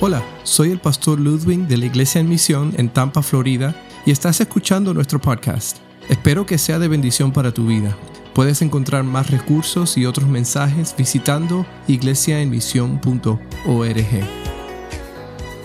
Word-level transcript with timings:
Hola, 0.00 0.24
soy 0.44 0.70
el 0.70 0.78
pastor 0.78 1.18
Ludwig 1.18 1.66
de 1.66 1.76
la 1.76 1.86
Iglesia 1.86 2.20
en 2.20 2.28
Misión 2.28 2.72
en 2.76 2.88
Tampa, 2.88 3.20
Florida, 3.20 3.74
y 4.06 4.12
estás 4.12 4.40
escuchando 4.40 4.94
nuestro 4.94 5.20
podcast. 5.20 5.78
Espero 6.08 6.46
que 6.46 6.56
sea 6.56 6.78
de 6.78 6.86
bendición 6.86 7.32
para 7.32 7.52
tu 7.52 7.66
vida. 7.66 7.98
Puedes 8.32 8.62
encontrar 8.62 9.02
más 9.02 9.28
recursos 9.28 9.98
y 9.98 10.06
otros 10.06 10.28
mensajes 10.28 10.94
visitando 10.96 11.66
iglesiaenmisión.org. 11.88 13.38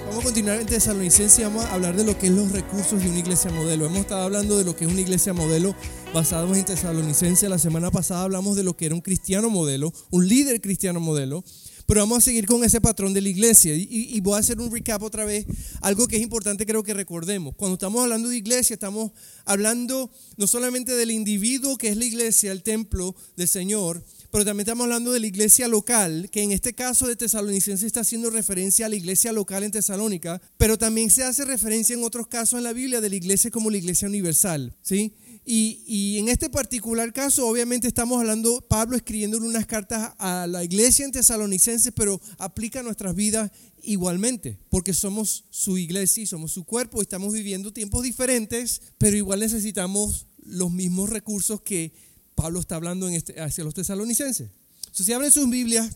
Vamos 0.08 0.20
a 0.20 0.24
continuar 0.24 0.60
en 0.60 0.66
Tesalonicenses 0.66 1.38
y 1.38 1.44
vamos 1.44 1.66
a 1.66 1.76
hablar 1.76 1.96
de 1.96 2.04
lo 2.04 2.18
que 2.18 2.26
es 2.26 2.34
los 2.34 2.52
recursos 2.52 3.04
de 3.04 3.10
una 3.10 3.20
iglesia 3.20 3.52
modelo. 3.52 3.86
Hemos 3.86 4.00
estado 4.00 4.24
hablando 4.24 4.58
de 4.58 4.64
lo 4.64 4.76
que 4.76 4.86
es 4.86 4.92
una 4.92 5.02
iglesia 5.02 5.34
modelo 5.34 5.76
basado 6.12 6.56
en 6.56 6.66
Tesalonicenses. 6.66 7.48
La 7.48 7.60
semana 7.60 7.92
pasada 7.92 8.24
hablamos 8.24 8.56
de 8.56 8.64
lo 8.64 8.76
que 8.76 8.88
era 8.88 8.96
un 8.96 9.02
cristiano 9.02 9.52
modelo, 9.52 9.94
un 10.10 10.28
líder 10.28 10.60
cristiano 10.60 11.00
modelo. 11.00 11.44
Pero 11.86 12.02
vamos 12.02 12.20
a 12.20 12.22
seguir 12.22 12.46
con 12.46 12.64
ese 12.64 12.80
patrón 12.80 13.14
de 13.14 13.22
la 13.22 13.30
iglesia 13.30 13.74
y, 13.76 14.20
voy 14.22 14.36
a 14.36 14.40
hacer 14.40 14.60
un 14.60 14.72
recap 14.72 15.04
otra 15.04 15.26
vez, 15.26 15.46
algo 15.82 16.08
que 16.08 16.16
es 16.16 16.22
importante 16.22 16.66
creo 16.66 16.84
que 16.84 16.94
recordemos. 16.94 17.56
Cuando 17.56 17.74
estamos 17.74 18.02
hablando 18.02 18.30
de 18.30 18.38
iglesia, 18.38 18.74
estamos 18.76 19.12
hablando 19.46 20.10
no 20.38 20.48
solamente 20.48 20.94
del 20.96 21.12
individuo 21.12 21.78
que 21.78 21.90
es 21.90 21.98
la 21.98 22.06
iglesia, 22.06 22.52
el 22.52 22.64
templo 22.64 23.16
del 23.36 23.48
Señor, 23.48 24.04
pero 24.32 24.46
también 24.46 24.66
estamos 24.66 24.86
hablando 24.86 25.12
de 25.12 25.20
la 25.20 25.28
iglesia 25.28 25.68
local, 25.68 26.30
que 26.32 26.42
en 26.42 26.52
este 26.52 26.74
caso 26.74 27.06
de 27.06 27.16
Tesalonicense 27.16 27.86
está 27.86 28.00
haciendo 28.00 28.30
referencia 28.30 28.88
a 28.88 28.90
la 28.90 28.96
iglesia 28.96 29.32
local 29.32 29.64
en 29.64 29.72
Tesalónica, 29.72 30.42
pero 30.58 30.78
también 30.78 31.12
se 31.12 31.24
hace 31.24 31.46
referencia 31.46 31.94
en 31.94 32.04
otros 32.04 32.28
casos 32.28 32.58
en 32.58 32.64
la 32.64 32.74
Biblia 32.74 33.00
de 33.00 33.10
la 33.10 33.16
iglesia 33.16 33.52
como 33.52 33.70
la 33.70 33.78
iglesia 33.78 34.08
universal, 34.08 34.76
¿sí? 34.82 35.14
Y, 35.46 36.18
en 36.20 36.30
este 36.30 36.50
particular 36.50 37.12
caso, 37.12 37.48
obviamente 37.48 37.88
estamos 37.88 38.20
hablando, 38.20 38.62
Pablo 38.62 38.96
escribiendo 38.96 39.38
unas 39.38 39.66
cartas 39.66 40.14
a 40.18 40.48
la 40.48 40.64
iglesia 40.64 41.06
en 41.06 41.12
Tesalonicenses, 41.12 41.92
pero 41.96 42.22
aplica 42.38 42.80
a 42.80 42.84
nuestras 42.84 43.14
vidas 43.14 43.52
igualmente, 43.82 44.58
porque 44.70 44.94
somos 44.94 45.44
su 45.50 45.78
iglesia 45.78 46.24
y 46.24 46.28
somos 46.28 46.52
su 46.52 46.64
cuerpo, 46.64 47.00
y 47.00 47.04
estamos 47.04 47.34
viviendo 47.34 47.74
tiempos 47.74 48.04
diferentes, 48.04 48.82
pero 48.98 49.18
igual 49.18 49.42
necesitamos 49.42 50.28
los 50.46 50.72
mismos 50.72 51.10
recursos 51.10 51.62
que 51.62 51.94
Pablo 52.36 52.60
está 52.60 52.76
hablando 52.76 53.10
este, 53.10 53.40
hacia 53.42 53.64
los 53.64 53.74
tesalonicenses. 53.74 54.50
Entonces, 54.78 55.06
si 55.06 55.14
abren 55.14 55.32
sus 55.32 55.50
Biblias 55.50 55.96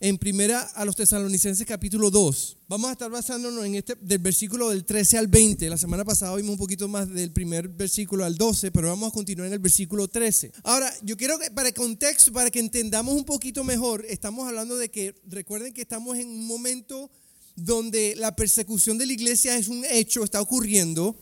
en 0.00 0.18
primera 0.18 0.60
a 0.60 0.84
los 0.84 0.96
tesalonicenses 0.96 1.66
capítulo 1.66 2.10
2. 2.10 2.58
Vamos 2.68 2.88
a 2.88 2.92
estar 2.92 3.10
basándonos 3.10 3.64
en 3.64 3.76
este 3.76 3.94
del 4.00 4.18
versículo 4.18 4.70
del 4.70 4.84
13 4.84 5.18
al 5.18 5.28
20. 5.28 5.70
La 5.70 5.78
semana 5.78 6.04
pasada 6.04 6.36
vimos 6.36 6.52
un 6.52 6.58
poquito 6.58 6.88
más 6.88 7.08
del 7.08 7.32
primer 7.32 7.68
versículo 7.68 8.24
al 8.24 8.36
12, 8.36 8.70
pero 8.70 8.88
vamos 8.88 9.08
a 9.08 9.12
continuar 9.12 9.46
en 9.46 9.54
el 9.54 9.58
versículo 9.58 10.08
13. 10.08 10.52
Ahora, 10.64 10.92
yo 11.02 11.16
quiero 11.16 11.38
que 11.38 11.50
para 11.50 11.72
contexto, 11.72 12.32
para 12.32 12.50
que 12.50 12.58
entendamos 12.58 13.14
un 13.14 13.24
poquito 13.24 13.64
mejor, 13.64 14.04
estamos 14.08 14.46
hablando 14.46 14.76
de 14.76 14.90
que 14.90 15.14
recuerden 15.26 15.72
que 15.72 15.82
estamos 15.82 16.18
en 16.18 16.28
un 16.28 16.46
momento 16.46 17.10
donde 17.54 18.14
la 18.16 18.36
persecución 18.36 18.98
de 18.98 19.06
la 19.06 19.14
iglesia 19.14 19.56
es 19.56 19.68
un 19.68 19.84
hecho, 19.90 20.24
está 20.24 20.40
ocurriendo. 20.40 21.16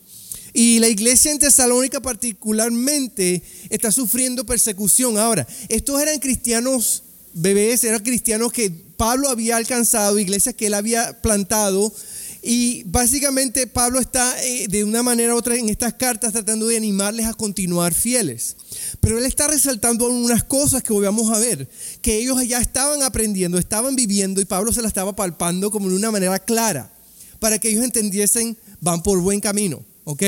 Y 0.53 0.79
la 0.79 0.87
iglesia 0.87 1.31
en 1.31 1.39
Tesalónica 1.39 2.01
particularmente 2.01 3.43
está 3.69 3.91
sufriendo 3.91 4.45
persecución. 4.45 5.17
Ahora, 5.17 5.45
estos 5.67 6.01
eran 6.01 6.19
cristianos 6.19 7.03
bebés, 7.35 7.83
eran 7.83 8.01
cristianos 8.01 8.51
que 8.51 8.71
Pablo 8.71 9.29
había 9.29 9.57
alcanzado, 9.57 10.17
iglesias 10.17 10.55
que 10.55 10.67
él 10.67 10.73
había 10.73 11.21
plantado. 11.21 11.93
Y 12.41 12.83
básicamente 12.83 13.65
Pablo 13.65 13.99
está 13.99 14.41
eh, 14.43 14.67
de 14.69 14.83
una 14.83 15.01
manera 15.01 15.33
u 15.33 15.37
otra 15.37 15.55
en 15.55 15.67
estas 15.67 15.95
cartas 15.95 16.31
tratando 16.31 16.67
de 16.67 16.77
animarles 16.77 17.25
a 17.25 17.33
continuar 17.33 17.93
fieles. 17.93 18.55
Pero 19.01 19.17
él 19.17 19.25
está 19.25 19.47
resaltando 19.47 20.07
unas 20.07 20.43
cosas 20.43 20.83
que 20.83 20.93
vamos 20.93 21.35
a 21.35 21.39
ver, 21.39 21.67
que 22.01 22.17
ellos 22.17 22.37
ya 22.47 22.59
estaban 22.59 23.01
aprendiendo, 23.01 23.57
estaban 23.57 23.95
viviendo 23.95 24.41
y 24.41 24.45
Pablo 24.45 24.71
se 24.71 24.81
las 24.81 24.89
estaba 24.89 25.15
palpando 25.15 25.71
como 25.71 25.89
de 25.89 25.95
una 25.95 26.11
manera 26.11 26.37
clara, 26.37 26.93
para 27.39 27.57
que 27.57 27.69
ellos 27.69 27.83
entendiesen, 27.83 28.55
van 28.79 29.01
por 29.01 29.19
buen 29.19 29.39
camino, 29.39 29.83
¿ok? 30.03 30.23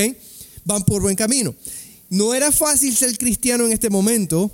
Van 0.65 0.83
por 0.83 1.03
buen 1.03 1.15
camino. 1.15 1.53
No 2.09 2.33
era 2.33 2.51
fácil 2.51 2.95
ser 2.95 3.15
cristiano 3.17 3.65
en 3.65 3.73
este 3.73 3.91
momento, 3.91 4.51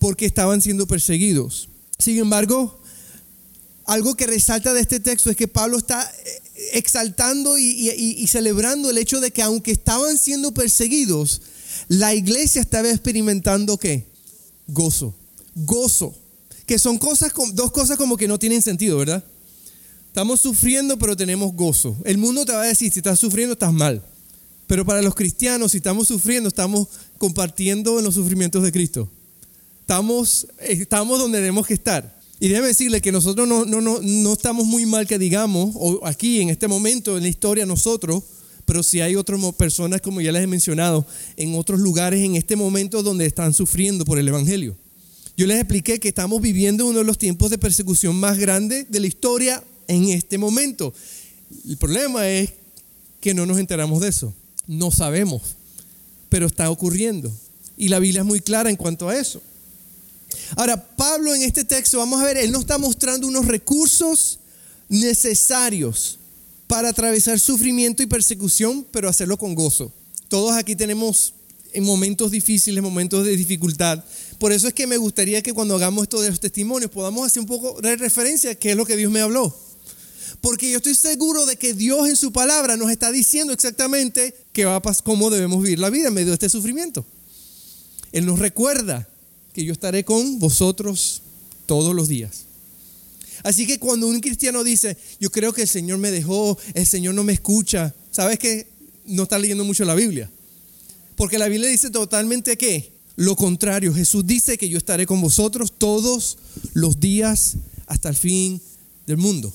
porque 0.00 0.26
estaban 0.26 0.60
siendo 0.60 0.88
perseguidos. 0.88 1.68
Sin 1.98 2.18
embargo, 2.18 2.80
algo 3.84 4.16
que 4.16 4.26
resalta 4.26 4.72
de 4.72 4.80
este 4.80 4.98
texto 4.98 5.30
es 5.30 5.36
que 5.36 5.46
Pablo 5.46 5.76
está 5.76 6.10
eh, 6.24 6.42
exaltando 6.72 7.58
y, 7.58 8.26
celebrando 8.26 8.90
el 8.90 8.98
hecho 8.98 9.20
de 9.20 9.30
que 9.30 9.42
aunque 9.42 9.70
estaban 9.70 10.18
siendo 10.18 10.52
perseguidos, 10.52 11.42
la 11.88 12.14
iglesia 12.14 12.62
estaba 12.62 12.88
experimentando 12.88 13.76
qué? 13.76 14.06
Gozo. 14.66 15.14
Gozo. 15.54 16.14
Que 16.64 16.78
son 16.78 16.96
cosas, 16.96 17.32
dos 17.52 17.70
cosas 17.70 17.98
como 17.98 18.16
que 18.16 18.26
no 18.26 18.38
tienen 18.38 18.62
sentido, 18.62 18.96
¿verdad? 18.96 19.22
Estamos 20.06 20.40
sufriendo, 20.40 20.98
pero 20.98 21.16
tenemos 21.16 21.52
gozo. 21.52 21.96
El 22.04 22.16
mundo 22.16 22.46
te 22.46 22.52
va 22.52 22.62
a 22.62 22.66
decir, 22.66 22.90
si 22.90 23.00
estás 23.00 23.18
sufriendo, 23.18 23.52
estás 23.52 23.72
mal. 23.72 24.02
Pero 24.66 24.86
para 24.86 25.02
los 25.02 25.14
cristianos, 25.14 25.72
si 25.72 25.78
estamos 25.78 26.08
sufriendo, 26.08 26.48
estamos 26.48 26.88
compartiendo 27.18 27.98
en 27.98 28.04
los 28.04 28.14
sufrimientos 28.14 28.62
de 28.62 28.72
Cristo 28.72 29.10
estamos, 29.80 30.46
estamos 30.60 31.18
donde 31.18 31.38
tenemos 31.38 31.66
que 31.66 31.74
estar. 31.74 32.20
Y 32.38 32.48
déjeme 32.48 32.68
decirle 32.68 33.00
que 33.00 33.12
nosotros 33.12 33.46
no, 33.46 33.64
no, 33.64 33.80
no, 33.80 34.00
no 34.00 34.32
estamos 34.32 34.66
muy 34.66 34.86
mal 34.86 35.06
que 35.06 35.18
digamos, 35.18 35.72
o 35.74 36.06
aquí 36.06 36.40
en 36.40 36.48
este 36.48 36.68
momento 36.68 37.16
en 37.16 37.24
la 37.24 37.28
historia 37.28 37.66
nosotros, 37.66 38.22
pero 38.64 38.82
si 38.82 39.00
hay 39.00 39.16
otras 39.16 39.40
personas, 39.54 40.00
como 40.00 40.20
ya 40.20 40.32
les 40.32 40.44
he 40.44 40.46
mencionado, 40.46 41.06
en 41.36 41.54
otros 41.54 41.80
lugares 41.80 42.20
en 42.22 42.36
este 42.36 42.56
momento 42.56 43.02
donde 43.02 43.26
están 43.26 43.52
sufriendo 43.52 44.04
por 44.04 44.18
el 44.18 44.28
Evangelio. 44.28 44.76
Yo 45.36 45.46
les 45.46 45.58
expliqué 45.58 45.98
que 45.98 46.08
estamos 46.08 46.40
viviendo 46.40 46.86
uno 46.86 46.98
de 46.98 47.04
los 47.04 47.18
tiempos 47.18 47.50
de 47.50 47.58
persecución 47.58 48.16
más 48.16 48.38
grandes 48.38 48.90
de 48.90 49.00
la 49.00 49.06
historia 49.06 49.62
en 49.88 50.08
este 50.10 50.38
momento. 50.38 50.94
El 51.68 51.76
problema 51.78 52.28
es 52.28 52.52
que 53.20 53.34
no 53.34 53.44
nos 53.44 53.58
enteramos 53.58 54.00
de 54.00 54.08
eso. 54.08 54.32
No 54.66 54.90
sabemos, 54.90 55.42
pero 56.28 56.46
está 56.46 56.70
ocurriendo. 56.70 57.32
Y 57.76 57.88
la 57.88 57.98
Biblia 57.98 58.20
es 58.20 58.26
muy 58.26 58.40
clara 58.40 58.70
en 58.70 58.76
cuanto 58.76 59.08
a 59.08 59.18
eso. 59.18 59.42
Ahora, 60.56 60.96
Pablo 60.96 61.34
en 61.34 61.42
este 61.42 61.64
texto, 61.64 61.98
vamos 61.98 62.20
a 62.20 62.24
ver, 62.24 62.36
él 62.36 62.52
nos 62.52 62.62
está 62.62 62.78
mostrando 62.78 63.26
unos 63.26 63.46
recursos 63.46 64.38
necesarios 64.88 66.18
para 66.66 66.90
atravesar 66.90 67.40
sufrimiento 67.40 68.02
y 68.02 68.06
persecución, 68.06 68.86
pero 68.90 69.08
hacerlo 69.08 69.36
con 69.36 69.54
gozo. 69.54 69.92
Todos 70.28 70.52
aquí 70.56 70.76
tenemos 70.76 71.34
en 71.72 71.84
momentos 71.84 72.30
difíciles, 72.30 72.82
momentos 72.82 73.24
de 73.24 73.36
dificultad. 73.36 74.04
Por 74.38 74.52
eso 74.52 74.68
es 74.68 74.74
que 74.74 74.86
me 74.86 74.96
gustaría 74.96 75.42
que 75.42 75.52
cuando 75.52 75.74
hagamos 75.74 76.04
esto 76.04 76.20
de 76.20 76.30
los 76.30 76.40
testimonios 76.40 76.90
podamos 76.90 77.26
hacer 77.26 77.40
un 77.40 77.46
poco 77.46 77.80
de 77.80 77.96
referencia 77.96 78.52
a 78.52 78.54
qué 78.54 78.70
es 78.70 78.76
lo 78.76 78.86
que 78.86 78.96
Dios 78.96 79.10
me 79.10 79.20
habló. 79.20 79.54
Porque 80.40 80.70
yo 80.70 80.78
estoy 80.78 80.94
seguro 80.94 81.44
de 81.44 81.56
que 81.56 81.74
Dios 81.74 82.08
en 82.08 82.16
su 82.16 82.32
palabra 82.32 82.76
nos 82.76 82.90
está 82.90 83.12
diciendo 83.12 83.52
exactamente 83.52 84.34
qué 84.52 84.64
va 84.64 84.76
a 84.76 84.82
pasar, 84.82 85.04
cómo 85.04 85.28
debemos 85.28 85.62
vivir 85.62 85.78
la 85.78 85.90
vida 85.90 86.08
en 86.08 86.14
medio 86.14 86.28
de 86.28 86.34
este 86.34 86.48
sufrimiento. 86.48 87.04
Él 88.12 88.26
nos 88.26 88.38
recuerda 88.38 89.08
que 89.52 89.64
yo 89.64 89.72
estaré 89.72 90.04
con 90.04 90.38
vosotros 90.38 91.22
todos 91.66 91.94
los 91.94 92.08
días. 92.08 92.44
Así 93.42 93.66
que 93.66 93.78
cuando 93.78 94.06
un 94.06 94.20
cristiano 94.20 94.64
dice, 94.64 94.96
yo 95.18 95.30
creo 95.30 95.52
que 95.52 95.62
el 95.62 95.68
Señor 95.68 95.98
me 95.98 96.10
dejó, 96.10 96.58
el 96.74 96.86
Señor 96.86 97.14
no 97.14 97.24
me 97.24 97.32
escucha, 97.32 97.94
¿sabes 98.10 98.38
que 98.38 98.68
No 99.06 99.24
está 99.24 99.38
leyendo 99.38 99.64
mucho 99.64 99.84
la 99.84 99.94
Biblia. 99.94 100.30
Porque 101.16 101.38
la 101.38 101.48
Biblia 101.48 101.68
dice 101.68 101.90
totalmente 101.90 102.56
que 102.56 102.92
lo 103.16 103.36
contrario. 103.36 103.92
Jesús 103.92 104.26
dice 104.26 104.56
que 104.56 104.68
yo 104.68 104.78
estaré 104.78 105.04
con 105.04 105.20
vosotros 105.20 105.72
todos 105.76 106.38
los 106.74 107.00
días 107.00 107.56
hasta 107.86 108.08
el 108.08 108.16
fin 108.16 108.60
del 109.06 109.16
mundo. 109.16 109.52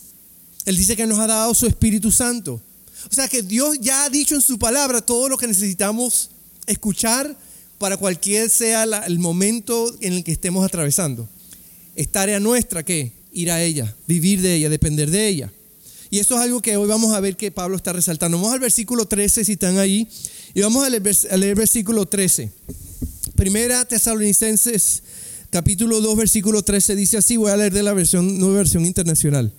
Él 0.66 0.76
dice 0.78 0.96
que 0.96 1.08
nos 1.08 1.20
ha 1.20 1.28
dado 1.28 1.54
su 1.54 1.68
Espíritu 1.68 2.12
Santo. 2.12 2.62
O 3.10 3.14
sea 3.14 3.28
que 3.28 3.42
Dios 3.42 3.78
ya 3.80 4.04
ha 4.04 4.10
dicho 4.10 4.36
en 4.36 4.42
su 4.42 4.60
palabra 4.60 5.02
todo 5.02 5.30
lo 5.30 5.38
que 5.38 5.48
necesitamos 5.48 6.32
escuchar 6.66 7.38
para 7.78 7.98
cualquier 7.98 8.50
sea 8.50 8.84
el 8.84 9.20
momento 9.20 9.94
en 10.02 10.14
el 10.14 10.24
que 10.24 10.32
estemos 10.32 10.66
atravesando. 10.66 11.28
Es 11.96 12.10
tarea 12.10 12.40
nuestra 12.40 12.84
que 12.84 13.12
ir 13.32 13.52
a 13.52 13.62
ella, 13.62 13.94
vivir 14.08 14.42
de 14.42 14.56
ella, 14.56 14.70
depender 14.70 15.12
de 15.12 15.28
ella. 15.28 15.52
Y 16.10 16.20
eso 16.20 16.36
es 16.36 16.42
algo 16.42 16.62
que 16.62 16.78
hoy 16.78 16.88
vamos 16.88 17.14
a 17.14 17.20
ver 17.20 17.36
que 17.36 17.52
Pablo 17.52 17.76
está 17.76 17.92
resaltando. 17.94 18.38
Vamos 18.38 18.54
al 18.54 18.60
versículo 18.60 19.06
13 19.06 19.44
si 19.44 19.54
están 19.54 19.78
ahí. 19.78 20.08
Y 20.54 20.62
vamos 20.62 20.86
a 20.86 20.90
leer, 20.90 21.04
el 21.30 21.56
versículo 21.56 22.06
13. 22.06 22.52
Primera 23.36 23.84
Tesalonicenses 23.86 25.04
capítulo 25.50 26.02
2 26.02 26.18
versículo 26.18 26.64
13 26.64 26.96
dice 26.98 27.18
así, 27.18 27.38
voy 27.38 27.50
a 27.50 27.58
leer 27.58 27.74
de 27.74 27.82
la 27.82 27.94
versión, 27.94 28.40
nueva 28.40 28.58
versión 28.58 28.86
internacional. 28.86 29.54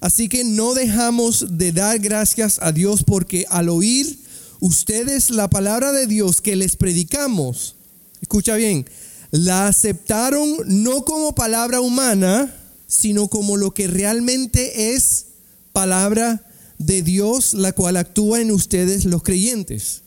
Así 0.00 0.28
que 0.28 0.44
no 0.44 0.74
dejamos 0.74 1.58
de 1.58 1.72
dar 1.72 1.98
gracias 1.98 2.58
a 2.60 2.72
Dios 2.72 3.04
porque 3.04 3.46
al 3.48 3.68
oír 3.68 4.18
ustedes 4.60 5.30
la 5.30 5.48
palabra 5.48 5.92
de 5.92 6.06
Dios 6.06 6.40
que 6.40 6.56
les 6.56 6.76
predicamos, 6.76 7.76
escucha 8.20 8.56
bien, 8.56 8.88
la 9.30 9.68
aceptaron 9.68 10.56
no 10.66 11.04
como 11.04 11.34
palabra 11.34 11.80
humana, 11.80 12.54
sino 12.86 13.28
como 13.28 13.56
lo 13.56 13.74
que 13.74 13.86
realmente 13.86 14.94
es 14.94 15.26
palabra 15.72 16.46
de 16.78 17.02
Dios, 17.02 17.54
la 17.54 17.72
cual 17.72 17.96
actúa 17.96 18.40
en 18.40 18.50
ustedes 18.50 19.04
los 19.04 19.22
creyentes. 19.22 20.02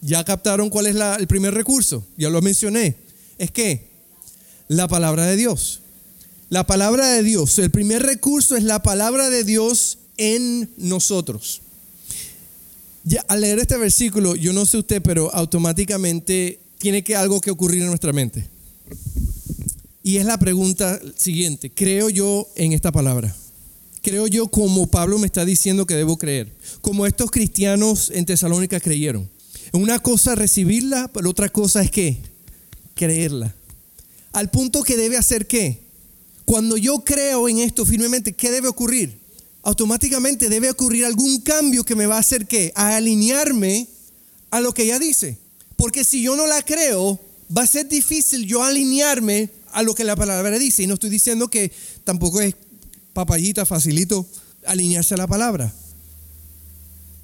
Ya 0.00 0.24
captaron 0.24 0.68
cuál 0.68 0.86
es 0.86 0.96
el 1.18 1.26
primer 1.28 1.54
recurso, 1.54 2.04
ya 2.16 2.28
lo 2.28 2.42
mencioné. 2.42 2.96
Es 3.38 3.50
que 3.50 3.88
la 4.68 4.88
palabra 4.88 5.26
de 5.26 5.36
Dios. 5.36 5.80
La 6.48 6.66
palabra 6.66 7.08
de 7.08 7.22
Dios. 7.22 7.58
El 7.58 7.70
primer 7.70 8.02
recurso 8.02 8.56
es 8.56 8.64
la 8.64 8.82
palabra 8.82 9.30
de 9.30 9.44
Dios 9.44 9.98
en 10.16 10.70
nosotros. 10.76 11.62
Al 13.28 13.40
leer 13.40 13.58
este 13.58 13.76
versículo, 13.76 14.36
yo 14.36 14.52
no 14.52 14.64
sé 14.64 14.78
usted, 14.78 15.02
pero 15.02 15.34
automáticamente 15.34 16.60
tiene 16.78 17.02
que 17.02 17.16
algo 17.16 17.40
que 17.40 17.50
ocurrir 17.50 17.82
en 17.82 17.88
nuestra 17.88 18.12
mente. 18.12 18.48
Y 20.02 20.16
es 20.16 20.26
la 20.26 20.38
pregunta 20.38 21.00
siguiente, 21.16 21.70
¿creo 21.70 22.10
yo 22.10 22.48
en 22.56 22.72
esta 22.72 22.90
palabra? 22.90 23.34
¿Creo 24.02 24.26
yo 24.26 24.48
como 24.48 24.88
Pablo 24.88 25.18
me 25.18 25.26
está 25.26 25.44
diciendo 25.44 25.86
que 25.86 25.94
debo 25.94 26.18
creer? 26.18 26.52
Como 26.80 27.06
estos 27.06 27.30
cristianos 27.30 28.10
en 28.12 28.26
Tesalónica 28.26 28.80
creyeron. 28.80 29.30
Una 29.72 30.00
cosa 30.00 30.34
recibirla, 30.34 31.08
pero 31.14 31.30
otra 31.30 31.48
cosa 31.48 31.82
es 31.82 31.90
que 31.90 32.18
creerla. 32.94 33.54
Al 34.32 34.50
punto 34.50 34.82
que 34.82 34.96
debe 34.96 35.16
hacer 35.16 35.46
qué? 35.46 35.82
Cuando 36.44 36.76
yo 36.76 36.98
creo 37.04 37.48
en 37.48 37.58
esto 37.58 37.86
firmemente, 37.86 38.32
¿qué 38.32 38.50
debe 38.50 38.66
ocurrir? 38.66 39.21
Automáticamente 39.62 40.48
debe 40.48 40.70
ocurrir 40.70 41.04
algún 41.04 41.40
cambio 41.40 41.84
que 41.84 41.94
me 41.94 42.06
va 42.06 42.16
a 42.16 42.20
hacer 42.20 42.46
qué? 42.46 42.72
A 42.74 42.96
alinearme 42.96 43.88
a 44.50 44.60
lo 44.60 44.74
que 44.74 44.82
ella 44.84 44.98
dice. 44.98 45.38
Porque 45.76 46.04
si 46.04 46.22
yo 46.22 46.36
no 46.36 46.46
la 46.46 46.62
creo, 46.62 47.20
va 47.56 47.62
a 47.62 47.66
ser 47.66 47.88
difícil 47.88 48.46
yo 48.46 48.62
alinearme 48.62 49.50
a 49.72 49.82
lo 49.82 49.94
que 49.94 50.04
la 50.04 50.16
palabra 50.16 50.58
dice. 50.58 50.82
Y 50.82 50.86
no 50.86 50.94
estoy 50.94 51.10
diciendo 51.10 51.48
que 51.48 51.72
tampoco 52.04 52.40
es 52.40 52.54
papayita, 53.12 53.64
facilito 53.66 54.26
alinearse 54.66 55.14
a 55.14 55.18
la 55.18 55.26
palabra. 55.26 55.72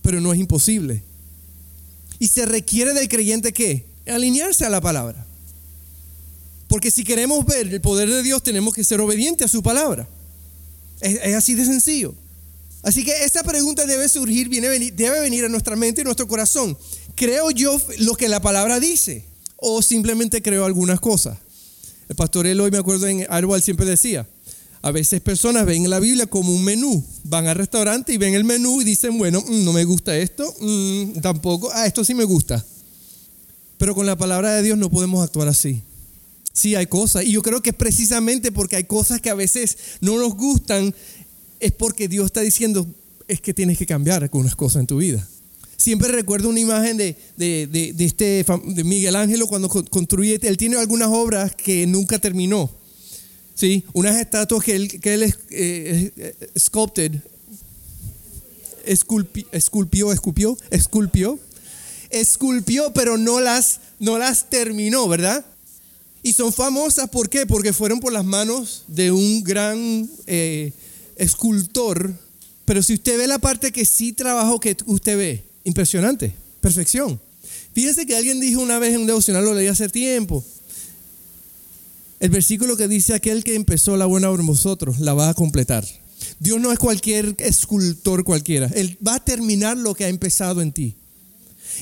Pero 0.03 0.21
no 0.21 0.33
es 0.33 0.39
imposible. 0.39 1.03
Y 2.19 2.29
se 2.29 2.47
requiere 2.47 2.95
del 2.95 3.09
creyente 3.09 3.53
qué? 3.53 3.85
Alinearse 4.07 4.65
a 4.65 4.71
la 4.71 4.81
palabra. 4.81 5.27
Porque 6.69 6.91
si 6.91 7.05
queremos 7.05 7.45
ver 7.47 7.73
el 7.73 7.81
poder 7.81 8.09
de 8.09 8.23
Dios, 8.23 8.43
tenemos 8.43 8.75
que 8.75 8.85
ser 8.85 9.01
obedientes 9.01 9.47
a 9.47 9.49
su 9.49 9.63
palabra. 9.63 10.09
Es, 11.01 11.35
así 11.35 11.55
de 11.55 11.65
sencillo. 11.65 12.15
Así 12.83 13.05
que 13.05 13.25
esta 13.25 13.43
pregunta 13.43 13.87
debe 13.87 14.09
surgir, 14.09 14.49
debe 14.49 15.21
venir 15.21 15.45
a 15.45 15.49
nuestra 15.49 15.77
mente 15.77 16.01
y 16.01 16.05
nuestro 16.05 16.29
corazón. 16.29 16.77
¿Creo 17.15 17.51
yo 17.51 17.81
lo 17.99 18.15
que 18.15 18.29
la 18.29 18.41
palabra 18.41 18.79
dice? 18.79 19.25
¿O 19.57 19.83
simplemente 19.83 20.41
creo 20.41 20.65
algunas 20.65 21.01
cosas? 21.01 21.39
El 22.09 22.17
pastor 22.17 22.47
Eloy, 22.47 22.71
me 22.71 22.79
acuerdo 22.79 23.07
en 23.09 23.27
Arbol, 23.29 23.61
siempre 23.61 23.85
decía, 23.85 24.27
a 24.81 24.93
veces 24.93 25.21
personas 25.21 25.67
ven 25.67 25.91
la 25.91 26.01
Biblia 26.01 26.27
como 26.27 26.55
un 26.55 26.65
menú, 26.65 27.05
van 27.25 27.49
al 27.49 27.57
restaurante 27.57 28.13
y 28.13 28.17
ven 28.17 28.35
el 28.35 28.45
menú 28.45 28.81
y 28.81 28.85
dicen, 28.85 29.19
bueno, 29.19 29.43
mm, 29.47 29.65
no 29.65 29.73
me 29.73 29.85
gusta 29.85 30.17
esto, 30.17 30.55
mm, 30.61 31.21
tampoco, 31.21 31.71
ah, 31.73 31.87
esto 31.87 32.05
sí 32.05 32.15
me 32.15 32.25
gusta. 32.25 32.65
Pero 33.77 33.95
con 33.95 34.07
la 34.07 34.17
palabra 34.17 34.55
de 34.55 34.63
Dios 34.63 34.79
no 34.79 34.89
podemos 34.89 35.23
actuar 35.23 35.49
así. 35.49 35.83
Sí 36.53 36.75
hay 36.75 36.87
cosas, 36.87 37.25
y 37.25 37.33
yo 37.33 37.43
creo 37.43 37.61
que 37.63 37.73
precisamente 37.73 38.53
porque 38.53 38.77
hay 38.77 38.85
cosas 38.85 39.21
que 39.21 39.31
a 39.31 39.35
veces 39.35 39.77
no 40.01 40.17
nos 40.17 40.35
gustan, 40.35 40.95
es 41.61 41.73
porque 41.73 42.09
Dios 42.09 42.27
está 42.27 42.41
diciendo, 42.41 42.87
es 43.27 43.41
que 43.41 43.55
tienes 43.55 43.79
que 43.79 43.87
cambiar 43.87 44.23
algunas 44.23 44.57
cosas 44.57 44.81
en 44.81 44.87
tu 44.87 44.99
vida. 44.99 45.27
Siempre 45.77 46.09
recuerdo 46.09 46.49
una 46.49 46.61
imagen 46.61 46.97
de, 46.97 47.17
de, 47.37 47.95
este, 47.99 48.45
de 48.45 48.85
Miguel 48.85 49.15
Ángel 49.15 49.45
cuando 49.49 49.69
construye, 49.69 50.39
él 50.43 50.57
tiene 50.57 50.77
algunas 50.77 51.09
obras 51.09 51.55
que 51.55 51.87
nunca 51.87 52.19
terminó. 52.19 52.71
¿sí? 53.55 53.85
Unas 53.93 54.17
estatuas 54.21 54.65
que 54.65 54.75
él, 54.75 55.01
que 55.01 55.15
él 55.15 55.35
eh, 55.51 56.35
sculpted, 56.59 57.21
esculpió, 58.85 59.47
esculpió, 59.53 60.13
esculpió, 60.71 61.39
esculpió, 62.11 62.93
pero 62.93 63.17
no 63.19 63.41
las, 63.41 63.81
no 63.99 64.19
las 64.19 64.49
terminó, 64.51 65.07
¿verdad? 65.09 65.45
Y 66.23 66.33
son 66.33 66.53
famosas, 66.53 67.09
¿por 67.11 67.29
qué? 67.29 67.47
Porque 67.47 67.73
fueron 67.73 68.01
por 68.01 68.13
las 68.13 68.25
manos 68.25 68.85
de 68.89 69.13
un 69.13 69.43
gran 69.45 70.09
eh, 70.27 70.73
escultor. 71.19 72.15
Pero 72.65 72.83
si 72.83 72.95
usted 72.95 73.19
ve 73.19 73.27
la 73.27 73.39
parte 73.39 73.73
que 73.73 73.85
sí 73.85 74.13
trabajó, 74.13 74.61
que 74.61 74.77
usted 74.87 75.17
ve, 75.17 75.49
Impresionante, 75.69 76.33
perfección. 76.63 77.21
Fíjense 77.75 78.07
que 78.07 78.17
alguien 78.17 78.41
dijo 78.41 78.63
una 78.63 78.79
vez 78.79 78.95
en 78.95 79.03
un 79.03 79.07
devocional, 79.07 79.45
lo 79.45 79.53
leí 79.53 79.67
hace 79.67 79.91
tiempo. 79.91 80.43
El 82.21 82.31
versículo 82.31 82.75
que 82.75 82.89
dice, 82.89 83.13
aquel 83.13 83.45
que 83.45 83.55
empezó 83.55 83.99
la 83.99 84.07
buena 84.07 84.31
obra 84.31 84.41
en 84.41 84.47
vosotros, 84.47 84.99
la 84.99 85.13
va 85.13 85.29
a 85.29 85.35
completar. 85.35 85.87
Dios 86.41 86.59
no 86.59 86.73
es 86.73 86.79
cualquier 86.79 87.37
escultor 87.39 88.25
cualquiera. 88.25 88.71
Él 88.75 88.97
va 89.07 89.17
a 89.17 89.25
terminar 89.25 89.77
lo 89.77 89.95
que 89.95 90.07
ha 90.07 90.09
empezado 90.09 90.63
en 90.63 90.73
ti. 90.73 90.95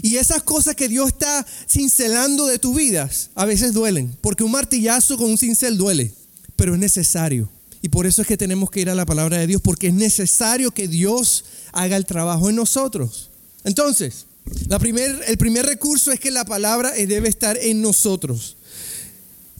Y 0.02 0.16
esas 0.16 0.42
cosas 0.42 0.74
que 0.74 0.88
Dios 0.88 1.06
está 1.06 1.46
cincelando 1.70 2.46
de 2.46 2.58
tu 2.58 2.74
vida, 2.74 3.08
a 3.36 3.44
veces 3.44 3.72
duelen. 3.72 4.16
Porque 4.20 4.42
un 4.42 4.50
martillazo 4.50 5.16
con 5.16 5.30
un 5.30 5.38
cincel 5.38 5.78
duele. 5.78 6.12
Pero 6.56 6.74
es 6.74 6.80
necesario. 6.80 7.48
Y 7.86 7.88
por 7.88 8.04
eso 8.04 8.20
es 8.20 8.26
que 8.26 8.36
tenemos 8.36 8.68
que 8.68 8.80
ir 8.80 8.90
a 8.90 8.96
la 8.96 9.06
palabra 9.06 9.38
de 9.38 9.46
Dios. 9.46 9.62
Porque 9.62 9.86
es 9.86 9.94
necesario 9.94 10.72
que 10.72 10.88
Dios 10.88 11.44
haga 11.70 11.96
el 11.96 12.04
trabajo 12.04 12.50
en 12.50 12.56
nosotros. 12.56 13.30
Entonces, 13.62 14.26
el 14.68 15.38
primer 15.38 15.66
recurso 15.66 16.10
es 16.10 16.18
que 16.18 16.32
la 16.32 16.44
palabra 16.44 16.90
debe 16.90 17.28
estar 17.28 17.56
en 17.56 17.82
nosotros. 17.82 18.56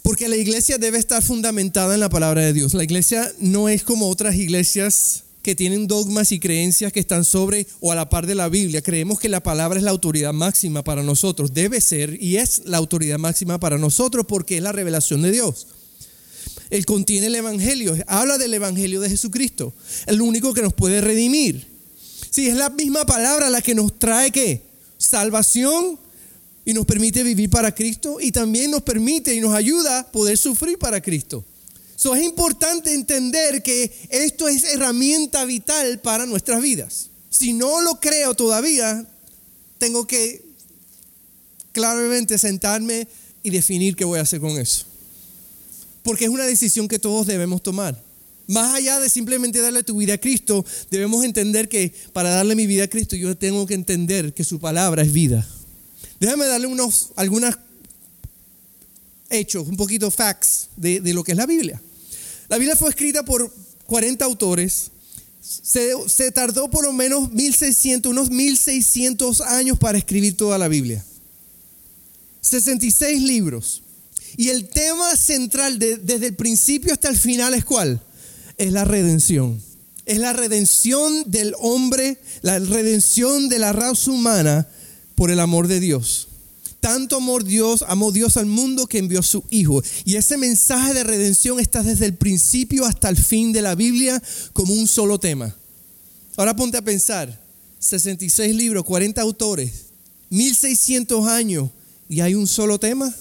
Porque 0.03 0.27
la 0.27 0.35
iglesia 0.35 0.77
debe 0.77 0.99
estar 0.99 1.23
fundamentada 1.23 1.95
en 1.95 2.01
la 2.01 2.09
palabra 2.09 2.43
de 2.43 2.53
Dios. 2.53 2.75
La 2.75 2.83
iglesia 2.83 3.33
no 3.39 3.69
es 3.69 3.85
como 3.85 4.09
otras 4.09 4.35
iglesias 4.35 5.23
que 5.45 5.55
tienen 5.55 5.87
dogmas 5.87 6.33
y 6.33 6.41
creencias 6.41 6.93
que 6.93 6.99
están 6.99 7.25
sobre 7.25 7.69
o 7.79 7.93
a 7.93 7.95
la 7.95 8.11
par 8.11 8.27
de 8.27 8.35
la 8.35 8.49
Biblia. 8.49 8.83
Creemos 8.83 9.21
que 9.21 9.29
la 9.29 9.45
palabra 9.45 9.79
es 9.79 9.85
la 9.85 9.93
autoridad 9.93 10.33
máxima 10.33 10.83
para 10.83 11.05
nosotros. 11.05 11.55
Debe 11.55 11.81
ser 11.81 12.21
y 12.21 12.39
es 12.39 12.63
la 12.65 12.79
autoridad 12.79 13.21
máxima 13.21 13.61
para 13.61 13.79
nosotros 13.79 14.27
porque 14.29 14.57
es 14.57 14.65
la 14.65 14.73
revelación 14.73 15.23
de 15.23 15.31
Dios. 15.31 15.69
Él 16.71 16.85
contiene 16.87 17.27
el 17.27 17.35
Evangelio, 17.35 17.97
habla 18.07 18.39
del 18.39 18.55
Evangelio 18.55 19.01
de 19.01 19.09
Jesucristo. 19.09 19.73
Es 20.01 20.09
el 20.09 20.21
único 20.21 20.53
que 20.53 20.63
nos 20.63 20.75
puede 20.75 21.01
redimir. 21.01 21.67
Sí, 22.31 22.49
es 22.49 22.57
la 22.57 22.71
misma 22.71 23.07
palabra 23.07 23.51
la 23.51 23.63
que 23.63 23.75
nos 23.75 23.99
trae 23.99 24.31
que 24.31 24.63
salvación 24.99 25.99
y 26.65 26.75
nos 26.75 26.85
permite 26.85 27.23
vivir 27.23 27.49
para 27.49 27.75
Cristo 27.75 28.19
y 28.21 28.33
también 28.33 28.71
nos 28.71 28.83
permite 28.83 29.35
y 29.35 29.41
nos 29.41 29.55
ayuda 29.55 30.01
a 30.01 30.13
poder 30.13 30.37
sufrir 30.37 30.79
para 30.79 31.01
Cristo. 31.01 31.45
So, 31.95 32.15
es 32.15 32.23
importante 32.23 32.93
entender 32.93 33.63
que 33.63 33.91
esto 34.11 34.49
es 34.49 34.65
herramienta 34.65 35.45
vital 35.45 36.01
para 36.01 36.27
nuestras 36.27 36.61
vidas. 36.61 37.09
Si 37.31 37.53
no 37.53 37.81
lo 37.81 38.01
creo 38.01 38.35
todavía, 38.35 39.07
tengo 39.79 40.07
que 40.07 40.45
claramente 41.73 42.37
sentarme 42.39 43.09
y 43.43 43.51
definir 43.51 43.97
qué 43.97 44.05
voy 44.05 44.19
a 44.19 44.23
hacer 44.23 44.41
con 44.41 44.59
eso. 44.59 44.85
Porque 46.07 46.27
es 46.27 46.31
una 46.31 46.45
decisión 46.45 46.87
que 46.87 47.01
todos 47.01 47.27
debemos 47.27 47.65
tomar. 47.65 48.01
Más 48.47 48.77
allá 48.77 49.01
de 49.01 49.11
simplemente 49.11 49.61
darle 49.61 49.83
tu 49.83 49.97
vida 49.97 50.15
a 50.15 50.19
Cristo, 50.19 50.65
debemos 50.89 51.25
entender 51.25 51.69
que 51.69 51.93
para 52.13 52.31
darle 52.31 52.55
mi 52.55 52.69
vida 52.69 52.85
a 52.85 52.89
Cristo 52.89 53.17
yo 53.17 53.37
tengo 53.37 53.67
que 53.67 53.75
entender 53.75 54.33
que 54.33 54.45
su 54.45 54.61
palabra 54.61 55.03
es 55.03 55.13
vida. 55.13 55.45
Déjame 56.21 56.47
darle 56.47 56.69
unos, 56.69 57.11
algunos 57.17 57.59
hechos, 59.31 59.67
un 59.67 59.77
poquito 59.77 60.09
facts 60.13 60.69
de, 60.77 61.01
de 61.01 61.13
lo 61.13 61.25
que 61.25 61.33
es 61.33 61.39
la 61.39 61.45
Biblia. 61.45 61.83
La 62.49 62.57
Biblia 62.57 62.77
fue 62.77 62.89
escrita 62.89 63.25
por 63.25 63.53
40 63.89 64.25
autores. 64.25 64.93
Se, 65.43 65.91
se, 66.09 66.31
tardó 66.31 66.71
por 66.71 66.85
lo 66.85 66.93
menos 66.93 67.33
1600, 67.33 68.13
unos 68.13 68.31
1600 68.31 69.41
años 69.41 69.77
para 69.77 69.99
escribir 69.99 70.37
toda 70.37 70.57
la 70.57 70.69
Biblia. 70.69 71.05
66 72.43 73.23
libros. 73.23 73.83
Y 74.37 74.49
el 74.49 74.69
tema 74.69 75.17
central 75.17 75.79
desde 75.79 76.27
el 76.27 76.35
principio 76.35 76.93
hasta 76.93 77.09
el 77.09 77.17
final 77.17 77.55
es 77.55 77.65
cuál? 77.65 78.03
es 78.59 78.73
la 78.73 78.85
redención. 78.85 79.61
Es 80.05 80.19
la 80.19 80.33
redención 80.33 81.25
del 81.27 81.55
hombre, 81.59 82.19
la 82.43 82.59
redención 82.59 83.49
de 83.49 83.59
la 83.59 83.73
raza 83.73 84.11
humana 84.11 84.69
por 85.15 85.31
el 85.31 85.41
amor 85.41 85.67
de 85.67 85.81
Dios. 85.81 86.29
Tanto 86.81 87.17
amor 87.17 87.43
Dios, 87.43 87.85
amó 87.89 88.13
Dios 88.13 88.37
al 88.37 88.47
mundo 88.47 88.87
que 88.87 88.99
envió 88.99 89.21
a 89.21 89.25
su 89.25 89.43
Hijo. 89.51 89.83
Y 90.05 90.15
ese 90.15 90.37
mensaje 90.37 90.95
de 90.95 91.03
redención 91.03 91.59
está 91.59 91.83
desde 91.83 92.07
el 92.07 92.15
principio 92.15 92.85
hasta 92.85 93.09
el 93.09 93.17
fin 93.17 93.53
de 93.53 93.63
la 93.63 93.75
Biblia 93.75 94.23
como 94.53 94.73
un 94.75 94.87
solo 94.87 95.19
tema. 95.19 95.55
Ahora 96.37 96.55
ponte 96.55 96.77
a 96.77 96.83
pensar, 96.83 97.43
66 97.81 98.55
libros, 98.55 98.85
40 98.85 99.21
autores, 99.21 99.73
1600 100.31 101.27
años 101.27 101.71
y 102.09 102.21
hay 102.21 102.35
un 102.35 102.47
solo 102.47 102.79
tema. 102.79 103.13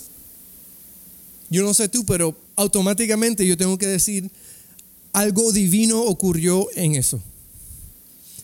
Yo 1.49 1.63
no 1.63 1.73
sé 1.73 1.89
tú, 1.89 2.05
pero 2.05 2.35
automáticamente 2.55 3.45
yo 3.45 3.57
tengo 3.57 3.77
que 3.77 3.87
decir, 3.87 4.31
algo 5.13 5.51
divino 5.51 6.01
ocurrió 6.01 6.67
en 6.75 6.95
eso, 6.95 7.21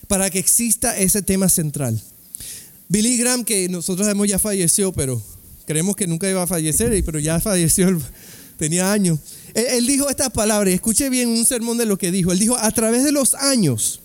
para 0.08 0.30
que 0.30 0.38
exista 0.38 0.96
ese 0.96 1.22
tema 1.22 1.48
central. 1.48 2.00
Billy 2.88 3.16
Graham, 3.16 3.44
que 3.44 3.68
nosotros 3.68 4.06
sabemos 4.06 4.28
ya 4.28 4.38
falleció, 4.38 4.92
pero 4.92 5.22
creemos 5.66 5.96
que 5.96 6.06
nunca 6.06 6.28
iba 6.28 6.42
a 6.42 6.46
fallecer, 6.46 7.02
pero 7.04 7.18
ya 7.18 7.40
falleció, 7.40 8.00
tenía 8.58 8.92
años. 8.92 9.18
Él, 9.54 9.86
dijo 9.86 10.08
estas 10.08 10.30
palabras, 10.30 10.72
escuche 10.72 11.10
bien 11.10 11.28
un 11.28 11.44
sermón 11.44 11.78
de 11.78 11.86
lo 11.86 11.98
que 11.98 12.10
dijo. 12.10 12.32
Él 12.32 12.38
dijo, 12.38 12.56
a 12.56 12.70
través 12.70 13.04
de 13.04 13.12
los 13.12 13.34
años, 13.34 14.00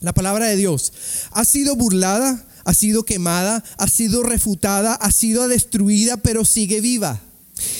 la 0.00 0.12
palabra 0.14 0.46
de 0.46 0.56
Dios 0.56 0.92
ha 1.32 1.44
sido 1.44 1.76
burlada, 1.76 2.46
ha 2.64 2.74
sido 2.74 3.04
quemada, 3.04 3.62
ha 3.78 3.88
sido 3.88 4.22
refutada, 4.22 4.94
ha 4.94 5.10
sido 5.10 5.48
destruida, 5.48 6.16
pero 6.16 6.44
sigue 6.44 6.80
viva. 6.80 7.20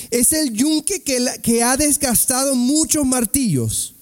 Es 0.09 0.33
el 0.33 0.53
yunque 0.53 1.01
que, 1.01 1.63
ha 1.63 1.77
desgastado 1.77 2.55
muchos 2.55 3.05
martillos. 3.05 3.95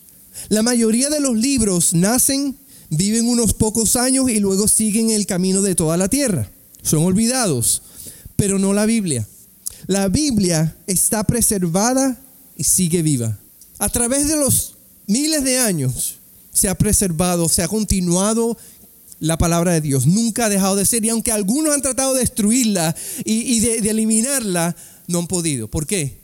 La 0.49 0.63
mayoría 0.63 1.09
de 1.09 1.19
los 1.19 1.35
libros 1.35 1.93
nacen, 1.93 2.57
viven 2.89 3.27
unos 3.27 3.53
pocos 3.53 3.95
años 3.95 4.29
y 4.29 4.39
luego 4.39 4.67
siguen 4.67 5.09
el 5.09 5.25
camino 5.25 5.61
de 5.61 5.75
toda 5.75 5.97
la 5.97 6.07
tierra. 6.07 6.49
Son 6.81 7.03
olvidados, 7.03 7.81
pero 8.35 8.57
no 8.57 8.73
la 8.73 8.85
Biblia. 8.85 9.27
La 9.87 10.07
Biblia 10.07 10.75
está 10.87 11.23
preservada 11.23 12.19
y 12.55 12.63
sigue 12.63 13.01
viva. 13.01 13.37
A 13.77 13.89
través 13.89 14.27
de 14.27 14.35
los 14.35 14.75
miles 15.07 15.43
de 15.43 15.59
años 15.59 16.15
se 16.53 16.69
ha 16.69 16.75
preservado, 16.77 17.49
se 17.49 17.63
ha 17.63 17.67
continuado 17.67 18.57
la 19.19 19.37
palabra 19.37 19.73
de 19.73 19.81
Dios. 19.81 20.07
Nunca 20.07 20.45
ha 20.45 20.49
dejado 20.49 20.75
de 20.75 20.85
ser. 20.85 21.03
Y 21.03 21.09
aunque 21.09 21.31
algunos 21.31 21.73
han 21.73 21.81
tratado 21.81 22.13
de 22.13 22.21
destruirla 22.21 22.95
y, 23.23 23.59
de 23.59 23.89
eliminarla, 23.89 24.75
no 25.09 25.19
han 25.19 25.27
podido. 25.27 25.67
¿Por 25.67 25.85
qué? 25.85 26.17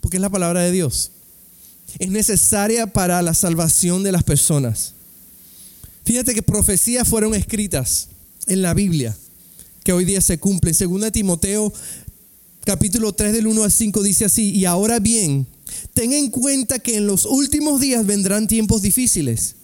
Porque 0.00 0.18
es 0.18 0.20
la 0.20 0.30
palabra 0.30 0.62
de 0.62 0.72
Dios. 0.72 1.12
Es 1.98 2.10
necesaria 2.10 2.86
para 2.86 3.22
la 3.22 3.34
salvación 3.34 4.02
de 4.02 4.12
las 4.12 4.24
personas. 4.24 4.92
Fíjate 6.04 6.34
que 6.34 6.42
profecías 6.42 7.08
fueron 7.08 7.34
escritas 7.34 8.08
en 8.46 8.62
la 8.62 8.74
Biblia 8.74 9.16
que 9.84 9.92
hoy 9.92 10.04
día 10.04 10.20
se 10.20 10.38
cumplen. 10.38 10.74
Segunda 10.74 11.10
Timoteo 11.10 11.72
capítulo 12.64 13.12
3 13.12 13.32
del 13.32 13.46
1 13.46 13.62
al 13.62 13.70
5 13.70 14.02
dice 14.02 14.24
así, 14.24 14.50
y 14.50 14.64
ahora 14.64 14.98
bien, 14.98 15.46
ten 15.94 16.12
en 16.12 16.30
cuenta 16.30 16.80
que 16.80 16.96
en 16.96 17.06
los 17.06 17.24
últimos 17.24 17.80
días 17.80 18.04
vendrán 18.04 18.48
tiempos 18.48 18.82
difíciles. 18.82 19.55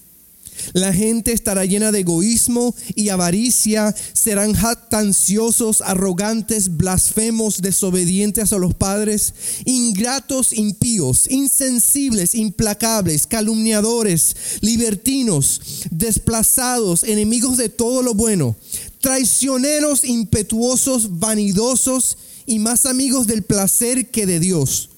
La 0.73 0.93
gente 0.93 1.33
estará 1.33 1.65
llena 1.65 1.93
de 1.93 2.01
egoísmo 2.01 2.75
y 2.95 3.09
avaricia, 3.09 3.95
serán 4.13 4.55
jactanciosos, 4.55 5.81
arrogantes, 5.83 6.77
blasfemos, 6.77 7.61
desobedientes 7.61 8.53
a 8.53 8.59
los 8.59 8.75
padres, 8.75 9.35
ingratos, 9.65 10.53
impíos, 10.53 11.31
insensibles, 11.31 12.35
implacables, 12.35 13.27
calumniadores, 13.27 14.37
libertinos, 14.61 15.61
desplazados, 15.91 17.03
enemigos 17.03 17.57
de 17.57 17.69
todo 17.69 18.03
lo 18.03 18.15
bueno, 18.15 18.57
traicioneros, 19.01 20.05
impetuosos, 20.05 21.19
vanidosos 21.19 22.17
y 22.47 22.59
más 22.59 22.87
amigos 22.87 23.27
del 23.27 23.43
placer 23.43 24.11
que 24.11 24.27
de 24.27 24.41
Dios. 24.41 24.91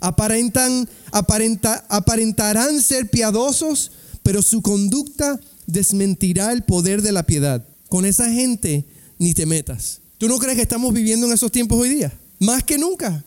Aparentan, 0.00 0.88
aparentarán 1.10 2.82
ser 2.82 3.08
piadosos, 3.08 3.92
pero 4.26 4.42
su 4.42 4.60
conducta 4.60 5.38
desmentirá 5.68 6.50
el 6.50 6.64
poder 6.64 7.00
de 7.00 7.12
la 7.12 7.24
piedad. 7.26 7.64
Con 7.88 8.04
esa 8.04 8.28
gente 8.28 8.84
ni 9.20 9.34
te 9.34 9.46
metas. 9.46 10.00
¿Tú 10.18 10.26
no 10.26 10.40
crees 10.40 10.56
que 10.56 10.62
estamos 10.62 10.92
viviendo 10.92 11.28
en 11.28 11.32
esos 11.32 11.52
tiempos 11.52 11.78
hoy 11.78 11.90
día? 11.90 12.12
Más 12.40 12.64
que 12.64 12.76
nunca, 12.76 13.24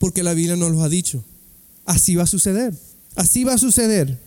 porque 0.00 0.24
la 0.24 0.34
Biblia 0.34 0.56
nos 0.56 0.72
lo 0.72 0.82
ha 0.82 0.88
dicho. 0.88 1.22
Así 1.84 2.16
va 2.16 2.24
a 2.24 2.26
suceder. 2.26 2.74
Así 3.14 3.44
va 3.44 3.54
a 3.54 3.58
suceder. 3.58 4.18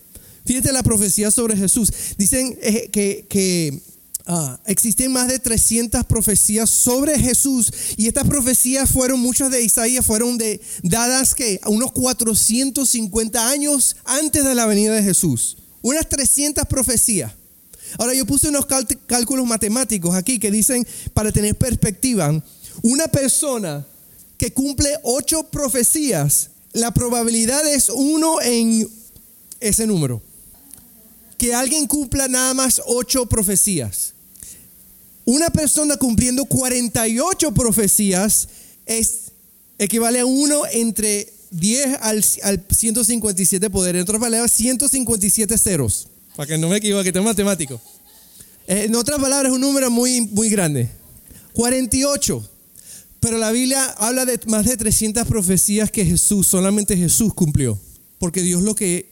Fíjate 0.46 0.72
la 0.72 0.84
profecía 0.84 1.32
sobre 1.32 1.58
Jesús. 1.58 1.92
Dicen 2.18 2.58
eh, 2.62 2.88
que, 2.94 3.84
Ah, 4.26 4.58
existen 4.68 5.12
más 5.12 5.28
de 5.28 5.38
300 5.38 6.06
profecías 6.06 6.70
sobre 6.70 7.20
Jesús 7.20 7.72
y 7.96 8.08
estas 8.08 8.26
profecías 8.26 8.90
fueron, 8.90 9.20
muchas 9.20 9.52
de 9.52 9.64
Isaías 9.64 10.04
fueron 10.04 10.40
de, 10.40 10.60
dadas 10.82 11.36
que 11.36 11.60
unos 11.68 11.92
450 11.92 13.50
años 13.50 13.98
antes 14.06 14.44
de 14.44 14.56
la 14.56 14.66
venida 14.66 14.94
de 14.94 15.04
Jesús. 15.04 15.58
Unas 15.86 16.10
300 16.10 16.66
profecías. 16.66 17.32
Ahora 18.00 18.16
yo 18.16 18.26
puse 18.26 18.48
unos 18.48 18.66
cálculos 19.06 19.46
matemáticos 19.46 20.16
aquí 20.16 20.40
que 20.40 20.50
dicen, 20.50 20.84
para 21.14 21.32
tener 21.32 21.56
perspectiva, 21.56 22.44
una 22.82 23.08
persona 23.08 23.86
que 24.40 24.52
cumple 24.52 24.90
ocho 25.04 25.44
profecías, 25.44 26.50
la 26.74 26.92
probabilidad 26.92 27.72
es 27.72 27.90
uno 27.90 28.42
en 28.42 28.90
ese 29.60 29.86
número. 29.86 30.24
Que 31.38 31.54
alguien 31.54 31.86
cumpla 31.86 32.28
nada 32.28 32.56
más 32.56 32.82
ocho 32.88 33.28
profecías. 33.28 34.16
Una 35.24 35.52
persona 35.52 35.98
cumpliendo 35.98 36.46
48 36.46 37.54
profecías 37.54 38.48
es, 38.88 39.34
equivale 39.78 40.22
a 40.22 40.26
uno 40.26 40.64
entre 40.66 41.32
10 41.56 41.98
al, 42.02 42.24
157 42.24 43.70
poder. 43.70 43.96
En 43.96 44.02
otras 44.02 44.20
palabras, 44.20 44.52
157 44.52 45.58
ceros. 45.58 46.08
Para 46.36 46.48
que 46.48 46.58
no 46.58 46.70
me 46.70 46.78
equivoque, 46.78 47.12
tengo 47.12 47.26
matemático. 47.26 47.80
Eh, 48.68 48.84
en 48.86 48.96
otras 48.96 49.20
palabras, 49.20 49.52
es 49.52 49.56
un 49.56 49.62
número 49.62 49.90
muy, 49.90 50.22
muy 50.22 50.50
grande. 50.50 50.90
48. 51.54 52.50
Pero 53.20 53.38
la 53.38 53.52
Biblia 53.52 53.84
habla 53.98 54.26
de 54.26 54.40
más 54.48 54.66
de 54.66 54.78
300 54.78 55.26
profecías 55.28 55.90
que 55.90 56.06
Jesús, 56.06 56.48
solamente 56.48 56.98
Jesús 56.98 57.34
cumplió. 57.34 57.80
Porque 58.20 58.42
Dios 58.42 58.62
lo 58.62 58.76
que 58.76 59.10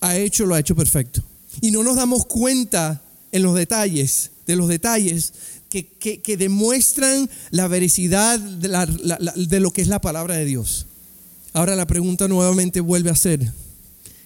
ha 0.00 0.16
hecho, 0.16 0.46
lo 0.46 0.54
ha 0.54 0.60
hecho 0.60 0.76
perfecto. 0.76 1.22
Y 1.60 1.70
no 1.70 1.82
nos 1.82 1.96
damos 1.96 2.26
cuenta 2.26 3.02
en 3.30 3.42
los 3.42 3.54
detalles 3.54 4.30
de 4.46 4.56
los 4.56 4.68
detalles 4.68 5.32
que, 5.68 6.36
demuestran 6.36 7.28
la 7.50 7.68
veracidad 7.68 8.38
de, 8.38 9.60
lo 9.60 9.72
que 9.72 9.82
es 9.82 9.88
la 9.88 10.00
palabra 10.00 10.36
de 10.36 10.44
Dios. 10.44 10.86
Ahora 11.52 11.76
la 11.76 11.86
pregunta 11.86 12.28
nuevamente 12.28 12.80
vuelve 12.80 13.10
a 13.10 13.16
ser, 13.16 13.52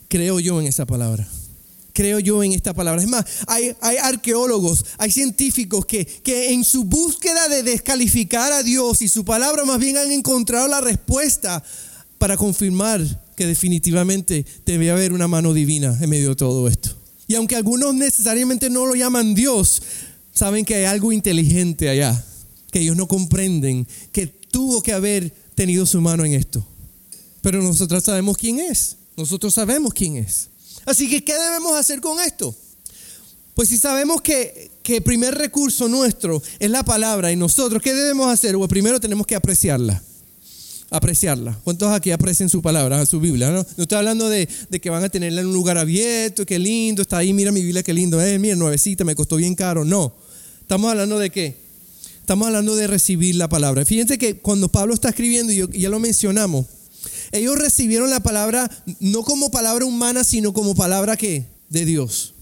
¿creo 0.09 0.41
yo 0.41 0.61
en 0.61 0.67
esa 0.67 0.87
palabra? 0.87 1.29
creo 1.97 2.19
yo 2.21 2.45
en 2.45 2.53
esta 2.53 2.75
palabra. 2.75 3.01
Es 3.03 3.09
más, 3.09 3.25
hay, 3.47 3.75
arqueólogos, 4.03 4.85
hay 4.99 5.11
científicos 5.11 5.87
que, 5.87 6.05
que, 6.05 6.53
en 6.53 6.63
su 6.63 6.85
búsqueda 6.85 7.49
de 7.49 7.63
descalificar 7.63 8.53
a 8.53 8.63
Dios 8.63 9.01
y 9.01 9.09
su 9.09 9.25
palabra 9.25 9.65
más 9.65 9.79
bien 9.81 9.97
han 9.97 10.13
encontrado 10.13 10.69
la 10.69 10.83
respuesta 10.83 11.65
para 12.19 12.37
confirmar 12.37 13.03
que 13.35 13.47
definitivamente 13.47 14.45
debe 14.67 14.91
haber 14.91 15.15
una 15.15 15.27
mano 15.27 15.55
divina 15.55 15.97
en 15.99 16.11
medio 16.11 16.31
de 16.31 16.37
todo 16.37 16.69
esto. 16.69 16.91
Y 17.29 17.35
aunque 17.35 17.57
algunos 17.57 17.95
necesariamente 17.95 18.69
no 18.69 18.85
lo 18.85 18.95
llaman 18.95 19.35
Dios, 19.35 19.83
saben 20.33 20.67
que 20.67 20.75
hay 20.75 20.85
algo 20.85 21.13
inteligente 21.13 21.89
allá, 21.89 22.23
que 22.71 22.81
ellos 22.81 22.97
no 22.97 23.09
comprenden, 23.09 23.87
que 24.13 24.27
tuvo 24.27 24.83
que 24.83 24.93
haber 24.93 25.31
tenido 25.55 25.87
su 25.87 26.01
mano 26.03 26.27
en 26.27 26.35
esto. 26.35 26.67
Pero 27.47 27.63
nosotros 27.63 28.03
sabemos 28.03 28.37
quién 28.37 28.59
es, 28.59 28.97
nosotros 29.17 29.55
sabemos 29.55 29.95
quién 29.95 30.17
es. 30.17 30.49
Así 30.85 31.09
que, 31.09 31.23
¿qué 31.23 31.33
debemos 31.33 31.77
hacer 31.77 32.01
con 32.01 32.19
esto? 32.19 32.53
Pues 33.55 33.69
si 33.69 33.79
sabemos 33.79 34.21
que, 34.21 34.73
que 34.83 34.97
el 34.97 35.03
primer 35.05 35.33
recurso 35.33 35.87
nuestro 35.87 36.43
es 36.59 36.69
la 36.69 36.83
palabra 36.83 37.31
y 37.31 37.37
nosotros, 37.37 37.81
¿qué 37.81 37.95
debemos 37.95 38.27
hacer? 38.27 38.57
Pues 38.57 38.69
primero 38.69 38.99
tenemos 38.99 39.29
que 39.29 39.37
apreciarla 39.37 40.03
apreciarla. 40.91 41.57
¿Cuántos 41.63 41.93
aquí 41.93 42.11
aprecian 42.11 42.49
su 42.49 42.61
palabra, 42.61 43.07
su 43.07 43.21
Biblia? 43.21 43.53
No, 43.53 43.65
no 43.77 43.83
estoy 43.85 43.99
hablando 43.99 44.29
de, 44.29 44.49
que 44.83 44.91
van 44.91 45.05
a 45.05 45.09
tenerla 45.09 45.43
en 45.43 45.47
un 45.47 45.55
lugar 45.55 45.79
abierto, 45.79 46.45
qué 46.45 46.59
lindo, 46.59 47.03
está 47.03 47.19
ahí, 47.19 47.33
mira 47.33 47.53
mi 47.53 47.63
Biblia, 47.63 47.85
qué 47.85 47.95
lindo, 47.95 48.21
eh, 48.21 48.41
mira, 48.41 48.57
nuevecita, 48.57 49.05
me 49.05 49.15
costó 49.15 49.37
bien 49.37 49.55
caro. 49.55 49.85
No, 49.85 50.13
estamos 50.63 50.91
hablando 50.91 51.21
de 51.21 51.31
qué? 51.31 51.57
Estamos 52.19 52.49
hablando 52.49 52.75
de 52.75 52.89
recibir 52.89 53.37
la 53.37 53.49
palabra. 53.49 53.85
Fíjense 53.85 54.19
que 54.19 54.35
cuando 54.35 54.69
Pablo 54.69 54.95
está 54.95 55.11
escribiendo, 55.11 55.53
y 55.53 55.81
ya 55.81 55.89
lo 55.89 56.01
mencionamos, 56.01 56.67
ellos 57.33 57.57
recibieron 57.59 58.11
la 58.11 58.21
palabra 58.21 58.71
no 59.01 59.23
como 59.23 59.51
palabra 59.51 59.85
humana, 59.85 60.25
sino 60.25 60.53
como 60.53 60.75
palabra 60.75 61.17
que 61.17 61.47
de 61.69 61.85
Dios. 61.85 62.35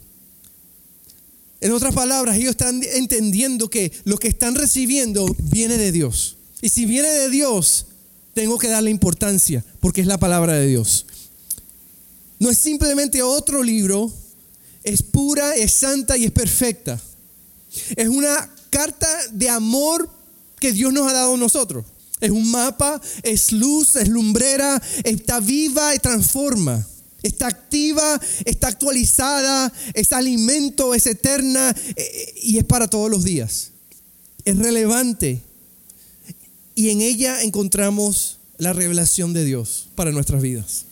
En 1.60 1.72
otras 1.72 1.94
palabras, 1.94 2.36
ellos 2.36 2.50
están 2.50 2.82
entendiendo 2.82 3.70
que 3.70 3.90
lo 4.04 4.18
que 4.18 4.28
están 4.28 4.54
recibiendo 4.54 5.26
viene 5.44 5.78
de 5.78 5.92
Dios. 5.92 6.36
Y 6.60 6.68
si 6.68 6.84
viene 6.84 7.08
de 7.08 7.30
Dios, 7.30 7.86
tengo 8.34 8.58
que 8.58 8.68
darle 8.68 8.90
importancia 8.90 9.64
porque 9.80 10.00
es 10.00 10.06
la 10.06 10.18
palabra 10.18 10.54
de 10.54 10.66
Dios. 10.66 11.06
No 12.38 12.50
es 12.50 12.58
simplemente 12.58 13.22
otro 13.22 13.62
libro, 13.62 14.12
es 14.82 15.02
pura, 15.02 15.54
es 15.54 15.72
santa 15.72 16.18
y 16.18 16.24
es 16.24 16.32
perfecta. 16.32 17.00
Es 17.96 18.08
una 18.08 18.50
carta 18.70 19.08
de 19.32 19.48
amor 19.48 20.10
que 20.60 20.72
Dios 20.72 20.92
nos 20.92 21.08
ha 21.08 21.14
dado 21.14 21.34
a 21.34 21.38
nosotros. 21.38 21.86
Es 22.20 22.30
un 22.30 22.50
mapa, 22.50 23.00
es 23.22 23.52
luz, 23.52 23.96
es 23.96 24.08
lumbrera, 24.08 24.80
está 25.02 25.40
viva 25.40 25.94
y 25.94 25.98
transforma. 25.98 26.86
Está 27.22 27.46
activa, 27.46 28.20
está 28.44 28.68
actualizada, 28.68 29.72
es 29.94 30.12
alimento, 30.12 30.94
es 30.94 31.06
eterna 31.06 31.74
eh, 31.96 32.34
y 32.42 32.58
es 32.58 32.64
para 32.64 32.88
todos 32.88 33.10
los 33.10 33.24
días. 33.24 33.70
Es 34.44 34.58
relevante 34.58 35.40
y 36.74 36.90
en 36.90 37.00
ella 37.00 37.42
encontramos 37.42 38.38
la 38.58 38.72
revelación 38.72 39.32
de 39.32 39.44
Dios 39.44 39.88
para 39.94 40.10
nuestras 40.10 40.42
vidas. 40.42 40.84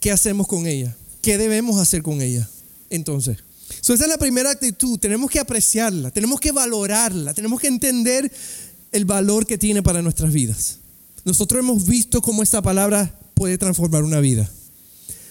¿Qué 0.00 0.10
hacemos 0.10 0.46
con 0.46 0.66
ella? 0.66 0.96
¿Qué 1.22 1.38
debemos 1.38 1.80
hacer 1.80 2.02
con 2.02 2.20
ella? 2.20 2.48
Entonces, 2.90 3.38
esa 3.80 3.94
es 3.94 4.08
la 4.08 4.18
primera 4.18 4.50
actitud. 4.50 4.98
Tenemos 4.98 5.30
que 5.30 5.40
apreciarla, 5.40 6.10
tenemos 6.10 6.40
que 6.40 6.52
valorarla, 6.52 7.34
tenemos 7.34 7.60
que 7.60 7.68
entender 7.68 8.30
el 8.92 9.04
valor 9.04 9.46
que 9.46 9.58
tiene 9.58 9.82
para 9.82 10.02
nuestras 10.02 10.32
vidas. 10.32 10.78
Nosotros 11.24 11.60
hemos 11.60 11.86
visto 11.86 12.20
cómo 12.22 12.42
esta 12.42 12.62
palabra 12.62 13.18
puede 13.34 13.58
transformar 13.58 14.04
una 14.04 14.20
vida. 14.20 14.50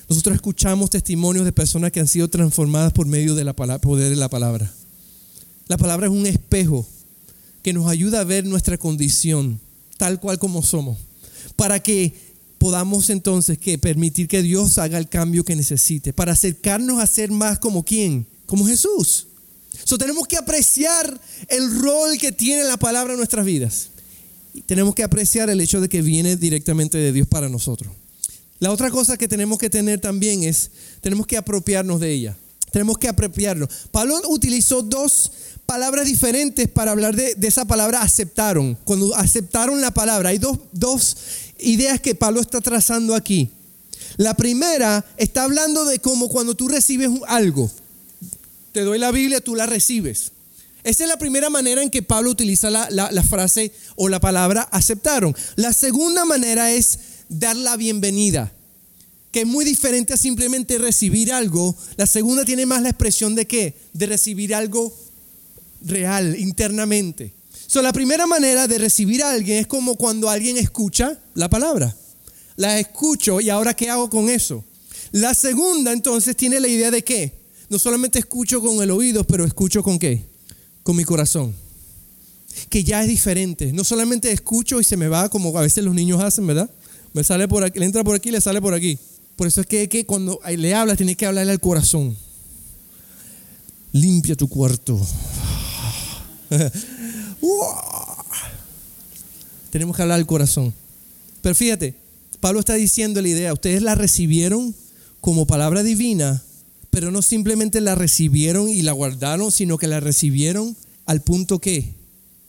Nosotros 0.09 0.35
escuchamos 0.35 0.89
testimonios 0.89 1.45
de 1.45 1.53
personas 1.53 1.91
que 1.91 1.99
han 1.99 2.07
sido 2.07 2.27
transformadas 2.29 2.91
por 2.91 3.07
medio 3.07 3.35
del 3.35 3.53
poder 3.53 4.09
de 4.09 4.15
la 4.15 4.29
palabra. 4.29 4.73
La 5.67 5.77
palabra 5.77 6.07
es 6.07 6.11
un 6.11 6.25
espejo 6.25 6.85
que 7.63 7.71
nos 7.71 7.87
ayuda 7.87 8.19
a 8.19 8.25
ver 8.25 8.45
nuestra 8.45 8.77
condición 8.77 9.59
tal 9.97 10.19
cual 10.19 10.39
como 10.39 10.63
somos. 10.63 10.97
para 11.55 11.79
que 11.79 12.13
podamos 12.57 13.09
entonces 13.09 13.57
permitir 13.79 14.27
que 14.27 14.41
Dios 14.41 14.77
haga 14.77 14.97
el 14.97 15.09
cambio 15.09 15.43
que 15.43 15.55
necesite, 15.55 16.13
para 16.13 16.33
acercarnos 16.33 17.01
a 17.01 17.07
ser 17.07 17.31
más 17.31 17.59
como 17.59 17.83
quién, 17.83 18.27
como 18.45 18.65
Jesús. 18.65 19.27
So, 19.83 19.97
tenemos 19.97 20.27
que 20.27 20.37
apreciar 20.37 21.19
el 21.47 21.81
rol 21.81 22.17
que 22.17 22.31
tiene 22.31 22.63
la 22.63 22.77
palabra 22.77 23.13
en 23.13 23.17
nuestras 23.17 23.45
vidas. 23.45 23.89
Y 24.53 24.61
tenemos 24.61 24.95
que 24.95 25.03
apreciar 25.03 25.49
el 25.49 25.61
hecho 25.61 25.79
de 25.79 25.89
que 25.89 26.01
viene 26.01 26.35
directamente 26.35 26.97
de 26.97 27.11
Dios 27.11 27.27
para 27.27 27.49
nosotros. 27.49 27.93
La 28.59 28.71
otra 28.71 28.91
cosa 28.91 29.17
que 29.17 29.27
tenemos 29.27 29.57
que 29.57 29.69
tener 29.69 29.99
también 29.99 30.43
es, 30.43 30.69
tenemos 30.99 31.25
que 31.25 31.37
apropiarnos 31.37 31.99
de 31.99 32.11
ella. 32.11 32.37
Tenemos 32.71 32.97
que 32.97 33.07
apropiarnos. 33.07 33.69
Pablo 33.91 34.21
utilizó 34.29 34.81
dos 34.81 35.31
palabras 35.65 36.05
diferentes 36.05 36.67
para 36.67 36.91
hablar 36.91 37.15
de, 37.15 37.35
esa 37.41 37.65
palabra 37.65 38.01
aceptaron. 38.01 38.77
Cuando 38.83 39.15
aceptaron 39.15 39.81
la 39.81 39.91
palabra, 39.91 40.29
hay 40.29 40.37
dos, 40.37 40.59
dos 40.71 41.17
ideas 41.59 41.99
que 41.99 42.13
Pablo 42.13 42.41
está 42.41 42.61
trazando 42.61 43.15
aquí. 43.15 43.49
La 44.17 44.35
primera 44.35 45.05
está 45.17 45.43
hablando 45.43 45.85
de 45.85 45.99
cómo 45.99 46.29
cuando 46.29 46.55
tú 46.55 46.67
recibes 46.67 47.09
algo, 47.27 47.71
te 48.71 48.81
doy 48.81 48.99
la 48.99 49.11
Biblia, 49.11 49.41
tú 49.41 49.55
la 49.55 49.65
recibes. 49.65 50.31
Esa 50.83 51.03
es 51.03 51.09
la 51.09 51.17
primera 51.17 51.49
manera 51.49 51.83
en 51.83 51.89
que 51.89 52.01
Pablo 52.01 52.31
utiliza 52.31 52.69
la, 52.69 53.23
frase 53.23 53.71
o 53.95 54.09
la 54.09 54.19
palabra 54.19 54.63
aceptaron. 54.71 55.35
La 55.55 55.73
segunda 55.73 56.25
manera 56.25 56.71
es 56.71 56.99
dar 57.29 57.55
la 57.55 57.77
bienvenida, 57.77 58.51
que 59.31 59.41
es 59.41 59.47
muy 59.47 59.63
diferente 59.63 60.13
a 60.13 60.17
simplemente 60.17 60.77
recibir 60.79 61.31
algo. 61.31 61.75
La 61.97 62.07
segunda 62.07 62.45
tiene 62.45 62.65
más 62.65 62.81
la 62.81 62.89
expresión 62.89 63.35
de 63.35 63.45
qué? 63.45 63.75
De 63.93 64.07
recibir 64.07 64.55
algo 64.55 64.91
real, 65.83 66.35
internamente. 66.39 67.33
So, 67.67 67.81
la 67.81 67.93
primera 67.93 68.25
manera 68.25 68.67
de 68.67 68.79
recibir 68.79 69.23
a 69.23 69.31
alguien 69.31 69.57
es 69.57 69.67
como 69.67 69.95
cuando 69.95 70.29
alguien 70.29 70.57
escucha 70.57 71.17
la 71.35 71.49
palabra. 71.49 71.95
La 72.55 72.79
escucho 72.79 73.39
y 73.39 73.49
ahora 73.49 73.75
¿qué 73.75 73.89
hago 73.89 74.09
con 74.09 74.29
eso? 74.29 74.63
La 75.11 75.33
segunda 75.33 75.93
entonces 75.93 76.35
tiene 76.35 76.59
la 76.59 76.67
idea 76.67 76.91
de 76.91 77.03
qué? 77.03 77.40
No 77.71 77.79
solamente 77.79 78.19
escucho 78.19 78.61
con 78.61 78.83
el 78.83 78.91
oído, 78.91 79.23
pero 79.23 79.45
escucho 79.45 79.81
con 79.81 79.97
qué? 79.97 80.25
Con 80.83 80.97
mi 80.97 81.05
corazón. 81.05 81.55
Que 82.69 82.83
ya 82.83 83.01
es 83.01 83.07
diferente. 83.07 83.71
No 83.71 83.85
solamente 83.85 84.29
escucho 84.29 84.81
y 84.81 84.83
se 84.83 84.97
me 84.97 85.07
va 85.07 85.29
como 85.29 85.57
a 85.57 85.61
veces 85.61 85.81
los 85.85 85.95
niños 85.95 86.21
hacen, 86.21 86.45
¿verdad? 86.45 86.69
Me 87.13 87.23
sale 87.23 87.47
por 87.47 87.63
aquí, 87.63 87.79
le 87.79 87.85
entra 87.85 88.03
por 88.03 88.13
aquí, 88.13 88.29
le 88.29 88.41
sale 88.41 88.61
por 88.61 88.73
aquí. 88.73 88.99
Por 89.37 89.47
eso 89.47 89.61
es 89.61 89.67
que, 89.67 89.87
que 89.87 90.05
cuando 90.05 90.41
le 90.45 90.75
hablas, 90.75 90.97
tienes 90.97 91.15
que 91.15 91.25
hablarle 91.25 91.53
al 91.53 91.61
corazón. 91.61 92.17
Limpia 93.93 94.35
tu 94.35 94.49
cuarto. 94.49 94.99
Tenemos 99.69 99.95
que 99.95 100.01
hablar 100.01 100.19
al 100.19 100.25
corazón. 100.25 100.73
Pero 101.41 101.55
fíjate, 101.55 101.95
Pablo 102.41 102.59
está 102.59 102.73
diciendo 102.73 103.21
la 103.21 103.29
idea, 103.29 103.53
ustedes 103.53 103.81
la 103.81 103.95
recibieron 103.95 104.75
como 105.21 105.47
palabra 105.47 105.83
divina, 105.83 106.43
pero 106.91 107.09
no 107.09 107.21
simplemente 107.21 107.81
la 107.81 107.95
recibieron 107.95 108.69
y 108.69 108.81
la 108.81 108.91
guardaron, 108.91 109.51
sino 109.51 109.77
que 109.77 109.87
la 109.87 110.01
recibieron 110.01 110.75
al 111.05 111.21
punto 111.21 111.59
que, 111.59 111.95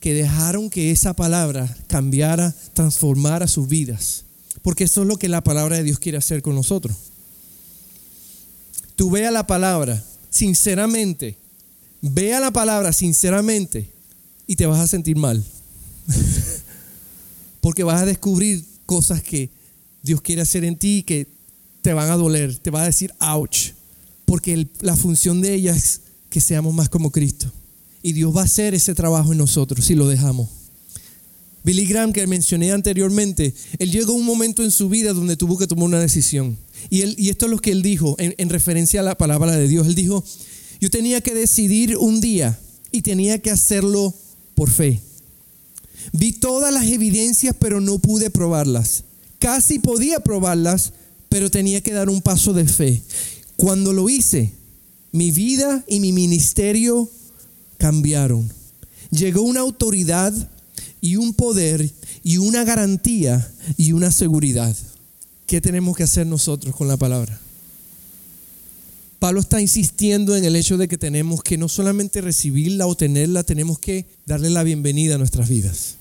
que 0.00 0.12
dejaron 0.14 0.68
que 0.68 0.90
esa 0.90 1.14
palabra 1.14 1.74
cambiara, 1.86 2.54
transformara 2.74 3.46
sus 3.46 3.68
vidas. 3.68 4.24
Porque 4.60 4.84
eso 4.84 5.02
es 5.02 5.08
lo 5.08 5.16
que 5.16 5.28
la 5.28 5.42
palabra 5.42 5.76
de 5.76 5.84
Dios 5.84 6.00
quiere 6.00 6.18
hacer 6.18 6.42
con 6.42 6.56
nosotros. 6.56 6.96
Tú 8.96 9.10
vea 9.10 9.30
la 9.30 9.46
palabra 9.46 10.04
sinceramente, 10.28 11.36
vea 12.00 12.40
la 12.40 12.50
palabra 12.50 12.92
sinceramente 12.92 13.90
y 14.48 14.56
te 14.56 14.66
vas 14.66 14.80
a 14.80 14.88
sentir 14.88 15.16
mal. 15.16 15.42
Porque 17.60 17.84
vas 17.84 18.02
a 18.02 18.06
descubrir 18.06 18.64
cosas 18.86 19.22
que 19.22 19.50
Dios 20.02 20.20
quiere 20.20 20.42
hacer 20.42 20.64
en 20.64 20.76
ti 20.76 20.98
y 20.98 21.02
que 21.04 21.28
te 21.80 21.92
van 21.92 22.10
a 22.10 22.16
doler, 22.16 22.56
te 22.58 22.70
va 22.70 22.82
a 22.82 22.86
decir 22.86 23.12
ouch. 23.20 23.72
Porque 24.32 24.66
la 24.80 24.96
función 24.96 25.42
de 25.42 25.52
ella 25.52 25.76
es 25.76 26.00
que 26.30 26.40
seamos 26.40 26.72
más 26.72 26.88
como 26.88 27.12
Cristo. 27.12 27.52
Y 28.02 28.14
Dios 28.14 28.34
va 28.34 28.40
a 28.40 28.44
hacer 28.44 28.72
ese 28.72 28.94
trabajo 28.94 29.32
en 29.32 29.36
nosotros 29.36 29.84
si 29.84 29.94
lo 29.94 30.08
dejamos. 30.08 30.48
Billy 31.62 31.84
Graham, 31.84 32.14
que 32.14 32.26
mencioné 32.26 32.72
anteriormente, 32.72 33.52
él 33.78 33.90
llegó 33.90 34.14
a 34.14 34.16
un 34.16 34.24
momento 34.24 34.62
en 34.62 34.70
su 34.70 34.88
vida 34.88 35.12
donde 35.12 35.36
tuvo 35.36 35.58
que 35.58 35.66
tomar 35.66 35.84
una 35.84 36.00
decisión. 36.00 36.56
Y, 36.88 37.28
esto 37.28 37.44
es 37.44 37.50
lo 37.50 37.58
que 37.58 37.72
él 37.72 37.82
dijo 37.82 38.16
en 38.18 38.48
referencia 38.48 39.00
a 39.00 39.02
la 39.02 39.18
palabra 39.18 39.54
de 39.54 39.68
Dios. 39.68 39.86
Él 39.86 39.94
dijo, 39.94 40.24
yo 40.80 40.88
tenía 40.88 41.20
que 41.20 41.34
decidir 41.34 41.98
un 41.98 42.22
día 42.22 42.58
y 42.90 43.02
tenía 43.02 43.38
que 43.38 43.50
hacerlo 43.50 44.14
por 44.54 44.70
fe. 44.70 45.02
Vi 46.14 46.32
todas 46.32 46.72
las 46.72 46.86
evidencias, 46.86 47.54
pero 47.58 47.82
no 47.82 47.98
pude 47.98 48.30
probarlas. 48.30 49.04
Casi 49.38 49.78
podía 49.78 50.20
probarlas, 50.20 50.94
pero 51.28 51.50
tenía 51.50 51.82
que 51.82 51.92
dar 51.92 52.08
un 52.08 52.22
paso 52.22 52.54
de 52.54 52.66
fe. 52.66 53.02
Cuando 53.62 53.92
lo 53.92 54.10
hice, 54.10 54.50
mi 55.12 55.30
vida 55.30 55.84
y 55.86 56.00
mi 56.00 56.10
ministerio 56.10 57.08
cambiaron. 57.78 58.50
Llegó 59.12 59.42
una 59.42 59.60
autoridad 59.60 60.34
y 61.00 61.14
un 61.14 61.32
poder 61.32 61.88
y 62.24 62.38
una 62.38 62.64
garantía 62.64 63.48
y 63.76 63.92
una 63.92 64.10
seguridad. 64.10 64.76
¿Qué 65.46 65.60
tenemos 65.60 65.96
que 65.96 66.02
hacer 66.02 66.26
nosotros 66.26 66.74
con 66.74 66.88
la 66.88 66.96
palabra? 66.96 67.38
Pablo 69.20 69.38
está 69.38 69.60
insistiendo 69.60 70.34
en 70.34 70.44
el 70.44 70.56
hecho 70.56 70.76
de 70.76 70.88
que 70.88 70.98
tenemos 70.98 71.44
que 71.44 71.56
no 71.56 71.68
solamente 71.68 72.20
recibirla 72.20 72.88
o 72.88 72.96
tenerla, 72.96 73.44
tenemos 73.44 73.78
que 73.78 74.06
darle 74.26 74.50
la 74.50 74.64
bienvenida 74.64 75.14
a 75.14 75.18
nuestras 75.18 75.48
vidas. 75.48 75.94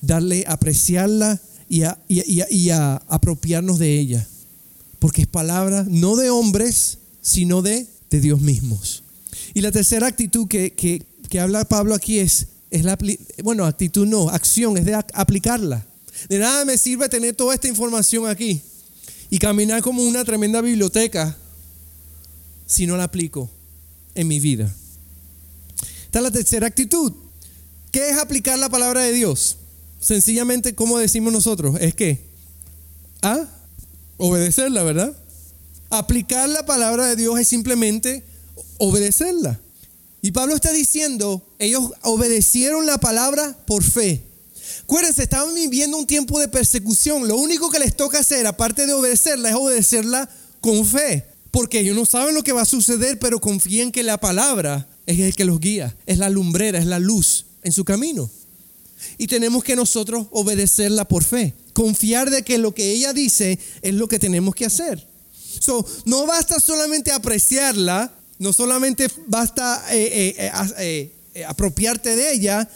Darle, 0.00 0.46
apreciarla 0.48 1.42
y, 1.68 1.82
a, 1.82 3.02
apropiarnos 3.06 3.78
de 3.78 4.00
ella. 4.00 4.26
Porque 4.98 5.22
es 5.22 5.28
palabra 5.28 5.84
no 5.88 6.16
de 6.16 6.30
hombres, 6.30 6.98
sino 7.20 7.62
de, 7.62 7.86
de 8.10 8.20
Dios 8.20 8.40
mismos. 8.40 9.04
Y 9.54 9.60
la 9.60 9.72
tercera 9.72 10.06
actitud 10.06 10.48
que, 10.48 10.74
que 10.74 11.40
habla 11.40 11.64
Pablo 11.64 11.94
aquí 11.94 12.18
es 12.18 12.48
es 12.70 12.84
la, 12.84 12.98
bueno, 13.42 13.64
actitud 13.64 14.06
no, 14.06 14.28
acción, 14.28 14.76
es 14.76 14.84
de 14.84 14.94
aplicarla. 14.94 15.86
De 16.28 16.38
nada 16.38 16.64
me 16.64 16.76
sirve 16.76 17.08
tener 17.08 17.34
toda 17.34 17.54
esta 17.54 17.68
información 17.68 18.26
aquí 18.26 18.60
y 19.30 19.38
caminar 19.38 19.82
como 19.82 20.02
una 20.02 20.24
tremenda 20.24 20.60
biblioteca 20.60 21.36
si 22.66 22.86
no 22.86 22.96
la 22.96 23.04
aplico 23.04 23.50
en 24.14 24.28
mi 24.28 24.40
vida. 24.40 24.74
Esta 26.04 26.18
es 26.18 26.22
la 26.22 26.30
tercera 26.30 26.66
actitud. 26.66 27.12
¿Qué 27.92 28.10
es 28.10 28.18
aplicar 28.18 28.58
la 28.58 28.68
palabra 28.68 29.02
de 29.02 29.12
Dios? 29.12 29.56
Sencillamente, 30.00 30.74
como 30.74 30.98
decimos 30.98 31.32
nosotros, 31.32 31.76
es 31.80 31.94
que, 31.94 32.20
¿ah? 33.22 33.46
Obedecerla, 34.18 34.82
¿verdad? 34.82 35.16
Aplicar 35.90 36.48
la 36.48 36.66
palabra 36.66 37.06
de 37.06 37.16
Dios 37.16 37.38
es 37.40 37.48
simplemente 37.48 38.24
obedecerla. 38.78 39.58
Y 40.20 40.32
Pablo 40.32 40.54
está 40.54 40.72
diciendo, 40.72 41.42
ellos 41.58 41.92
obedecieron 42.02 42.84
la 42.86 42.98
palabra 42.98 43.56
por 43.66 43.82
fe. 43.82 44.22
Acuérdense, 44.82 45.22
estaban 45.22 45.54
viviendo 45.54 45.96
un 45.96 46.06
tiempo 46.06 46.40
de 46.40 46.48
persecución. 46.48 47.28
Lo 47.28 47.36
único 47.36 47.70
que 47.70 47.78
les 47.78 47.96
toca 47.96 48.18
hacer, 48.18 48.46
aparte 48.46 48.86
de 48.86 48.92
obedecerla, 48.92 49.50
es 49.50 49.54
obedecerla 49.54 50.28
con 50.60 50.84
fe. 50.84 51.24
Porque 51.50 51.80
ellos 51.80 51.96
no 51.96 52.04
saben 52.04 52.34
lo 52.34 52.42
que 52.42 52.52
va 52.52 52.62
a 52.62 52.66
suceder, 52.66 53.18
pero 53.18 53.40
confían 53.40 53.92
que 53.92 54.02
la 54.02 54.18
palabra 54.18 54.88
es 55.06 55.18
el 55.20 55.34
que 55.34 55.44
los 55.44 55.60
guía, 55.60 55.96
es 56.06 56.18
la 56.18 56.28
lumbrera, 56.28 56.78
es 56.78 56.86
la 56.86 56.98
luz 56.98 57.46
en 57.62 57.72
su 57.72 57.84
camino. 57.84 58.28
Y 59.16 59.28
tenemos 59.28 59.62
que 59.62 59.76
nosotros 59.76 60.26
obedecerla 60.32 61.06
por 61.06 61.22
fe. 61.22 61.54
Confiar 61.78 62.28
de 62.28 62.42
que 62.42 62.58
lo 62.58 62.74
que 62.74 62.90
ella 62.90 63.12
dice 63.12 63.56
es 63.82 63.94
lo 63.94 64.08
que 64.08 64.18
tenemos 64.18 64.52
que 64.52 64.66
hacer. 64.66 65.06
So, 65.60 65.86
no 66.06 66.26
basta 66.26 66.58
solamente 66.58 67.12
apreciarla, 67.12 68.12
no 68.40 68.52
solamente 68.52 69.06
basta 69.28 69.84
eh, 69.92 70.34
eh, 70.36 71.12
eh, 71.34 71.44
apropiarte 71.44 72.16
de 72.16 72.32
ella, 72.32 72.68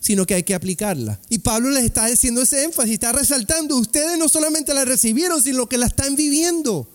sino 0.00 0.26
que 0.26 0.34
hay 0.34 0.42
que 0.42 0.56
aplicarla. 0.56 1.20
Y 1.28 1.38
Pablo 1.38 1.70
les 1.70 1.84
está 1.84 2.06
haciendo 2.06 2.42
ese 2.42 2.64
énfasis, 2.64 2.94
está 2.94 3.12
resaltando, 3.12 3.76
ustedes 3.76 4.18
no 4.18 4.28
solamente 4.28 4.74
la 4.74 4.84
recibieron, 4.84 5.40
sino 5.40 5.68
que 5.68 5.78
la 5.78 5.86
están 5.86 6.16
viviendo. 6.16 6.90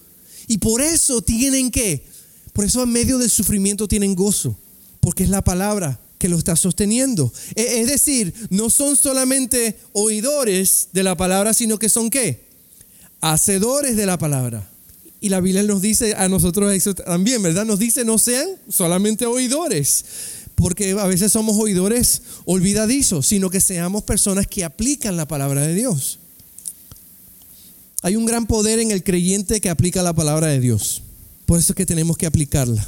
Y 0.49 0.57
por 0.57 0.81
eso 0.81 1.21
tienen 1.21 1.71
que, 1.71 2.03
por 2.51 2.65
eso 2.65 2.83
en 2.83 2.91
medio 2.91 3.17
del 3.17 3.29
sufrimiento 3.29 3.87
tienen 3.87 4.15
gozo, 4.15 4.59
porque 4.99 5.23
es 5.23 5.29
la 5.29 5.41
palabra 5.41 5.97
que 6.23 6.29
lo 6.29 6.37
está 6.37 6.55
sosteniendo. 6.55 7.33
E, 7.53 7.81
es 7.81 7.87
decir, 7.87 8.33
no 8.49 8.69
son 8.69 8.95
solamente 8.95 9.77
oidores 9.91 10.87
de 10.93 11.03
la 11.03 11.17
palabra, 11.17 11.53
sino 11.53 11.77
que 11.77 11.89
son 11.89 12.09
qué? 12.09 12.45
Hacedores 13.19 13.97
de 13.97 14.05
la 14.05 14.17
palabra. 14.17 14.65
Y 15.19 15.27
la 15.27 15.41
Biblia 15.41 15.63
nos 15.63 15.81
dice 15.81 16.15
a 16.15 16.29
nosotros 16.29 16.71
eso 16.71 16.93
también, 16.93 17.43
¿verdad? 17.43 17.65
Nos 17.65 17.77
dice 17.77 18.05
no 18.05 18.17
sean 18.17 18.47
solamente 18.69 19.25
oidores, 19.25 20.05
porque 20.55 20.91
a 20.91 21.07
veces 21.07 21.29
somos 21.29 21.57
oidores 21.57 22.21
olvidadizos, 22.45 23.27
sino 23.27 23.49
que 23.49 23.59
seamos 23.59 24.03
personas 24.03 24.47
que 24.47 24.63
aplican 24.63 25.17
la 25.17 25.27
palabra 25.27 25.67
de 25.67 25.75
Dios. 25.75 26.19
Hay 28.01 28.15
un 28.15 28.25
gran 28.25 28.47
poder 28.47 28.79
en 28.79 28.91
el 28.91 29.03
creyente 29.03 29.59
que 29.59 29.69
aplica 29.69 30.01
la 30.01 30.13
palabra 30.13 30.47
de 30.47 30.61
Dios. 30.61 31.01
Por 31.45 31.59
eso 31.59 31.73
es 31.73 31.75
que 31.75 31.85
tenemos 31.85 32.15
que 32.15 32.27
aplicarla. 32.27 32.87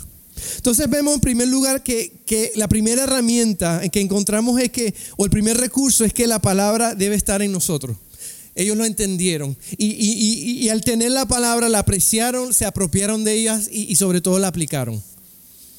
Entonces 0.57 0.89
vemos 0.89 1.15
en 1.15 1.21
primer 1.21 1.47
lugar 1.47 1.83
que, 1.83 2.11
que, 2.25 2.51
la 2.55 2.67
primera 2.67 3.03
herramienta 3.03 3.81
que 3.89 4.01
encontramos 4.01 4.59
es 4.59 4.71
que, 4.71 4.93
o 5.17 5.25
el 5.25 5.31
primer 5.31 5.57
recurso 5.57 6.05
es 6.05 6.13
que 6.13 6.27
la 6.27 6.39
palabra 6.39 6.95
debe 6.95 7.15
estar 7.15 7.41
en 7.41 7.51
nosotros. 7.51 7.97
Ellos 8.55 8.77
lo 8.77 8.85
entendieron. 8.85 9.57
Y, 9.77 10.69
al 10.69 10.81
tener 10.81 11.11
la 11.11 11.25
palabra, 11.25 11.67
la 11.67 11.79
apreciaron, 11.79 12.53
se 12.53 12.65
apropiaron 12.65 13.23
de 13.23 13.33
ellas 13.33 13.67
y, 13.71 13.91
y 13.91 13.95
sobre 13.97 14.21
todo 14.21 14.39
la 14.39 14.47
aplicaron. 14.47 15.01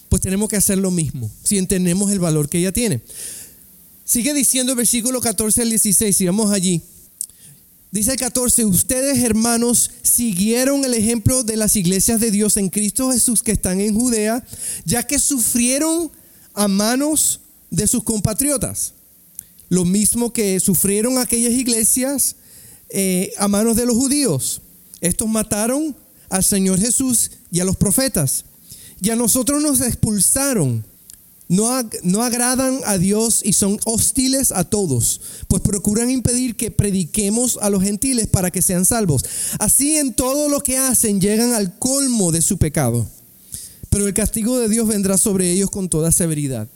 Pues 0.08 0.22
tenemos 0.22 0.48
que 0.48 0.56
hacer 0.56 0.78
lo 0.78 0.90
mismo, 0.90 1.30
si 1.42 1.58
entendemos 1.58 2.12
el 2.12 2.18
valor 2.18 2.48
que 2.48 2.58
ella 2.58 2.72
tiene. 2.72 3.00
Sigue 4.04 4.34
diciendo 4.34 4.72
el 4.72 4.76
versículo 4.76 5.20
14 5.20 5.62
al 5.62 5.70
16, 5.70 6.16
si 6.16 6.26
vamos 6.26 6.52
allí. 6.52 6.82
Dice 7.96 8.10
el 8.10 8.18
14, 8.18 8.66
ustedes 8.66 9.24
hermanos 9.24 9.90
siguieron 10.02 10.84
el 10.84 10.92
ejemplo 10.92 11.44
de 11.44 11.56
las 11.56 11.76
iglesias 11.76 12.20
de 12.20 12.30
Dios 12.30 12.58
en 12.58 12.68
Cristo 12.68 13.10
Jesús 13.10 13.42
que 13.42 13.52
están 13.52 13.80
en 13.80 13.94
Judea, 13.94 14.44
ya 14.84 15.02
que 15.02 15.18
sufrieron 15.18 16.12
a 16.52 16.68
manos 16.68 17.40
de 17.70 17.86
sus 17.86 18.04
compatriotas. 18.04 18.92
Lo 19.70 19.86
mismo 19.86 20.30
que 20.30 20.60
sufrieron 20.60 21.16
aquellas 21.16 21.54
iglesias 21.54 22.36
eh, 22.90 23.32
a 23.38 23.48
manos 23.48 23.76
de 23.76 23.86
los 23.86 23.96
judíos. 23.96 24.60
Estos 25.00 25.26
mataron 25.26 25.96
al 26.28 26.44
Señor 26.44 26.78
Jesús 26.78 27.30
y 27.50 27.60
a 27.60 27.64
los 27.64 27.78
profetas. 27.78 28.44
Y 29.00 29.08
a 29.08 29.16
nosotros 29.16 29.62
nos 29.62 29.80
expulsaron 29.80 30.84
no, 31.48 32.22
agradan 32.22 32.80
a 32.84 32.98
Dios 32.98 33.40
y 33.44 33.52
son 33.52 33.78
hostiles 33.84 34.50
a 34.50 34.64
todos, 34.64 35.20
pues 35.46 35.62
procuran 35.62 36.10
impedir 36.10 36.56
que 36.56 36.72
prediquemos 36.72 37.58
a 37.62 37.70
los 37.70 37.82
gentiles 37.82 38.26
para 38.26 38.50
que 38.50 38.62
sean 38.62 38.84
salvos. 38.84 39.24
Así 39.58 39.96
en 39.96 40.12
todo 40.12 40.48
lo 40.48 40.60
que 40.60 40.76
hacen 40.76 41.20
llegan 41.20 41.52
al 41.52 41.78
colmo 41.78 42.32
de 42.32 42.42
su 42.42 42.58
pecado. 42.58 43.06
Pero 43.90 44.08
el 44.08 44.14
castigo 44.14 44.58
de 44.58 44.68
Dios 44.68 44.88
vendrá 44.88 45.16
sobre 45.16 45.52
ellos 45.52 45.70
con 45.70 45.88
toda 45.88 46.10
severidad. 46.10 46.68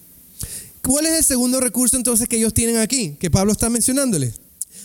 ¿Cuál 0.83 1.07
es 1.07 1.19
el 1.19 1.25
segundo 1.25 1.61
recurso 1.61 1.97
entonces 1.97 2.29
que 2.29 2.37
ellos 2.37 2.55
tienen 2.55 2.77
aquí? 2.77 3.17
Que 3.19 3.31
Pablo 3.31 3.53
está 3.53 3.69
mencionándole. 3.69 4.33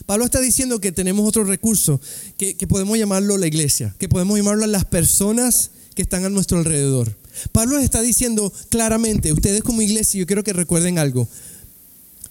Pablo 0.06 0.26
está 0.26 0.42
diciendo 0.42 0.82
que 0.82 0.92
tenemos 0.92 1.28
otro 1.28 1.46
recurso, 1.46 2.02
que, 2.38 2.58
que 2.58 2.68
podemos 2.68 2.98
llamarlo 2.98 3.38
la 3.38 3.48
iglesia, 3.48 3.96
que 3.98 4.10
podemos 4.10 4.38
llamarlo 4.38 4.66
las 4.68 4.84
personas 4.84 5.72
que 5.94 6.02
están 6.02 6.26
a 6.26 6.30
nuestro 6.30 6.58
alrededor. 6.58 7.16
Pablo 7.52 7.80
está 7.80 8.02
diciendo 8.02 8.52
claramente, 8.70 9.34
ustedes 9.34 9.64
como 9.64 9.82
iglesia, 9.82 10.20
yo 10.20 10.28
quiero 10.28 10.44
que 10.44 10.54
recuerden 10.54 10.98
algo, 10.98 11.28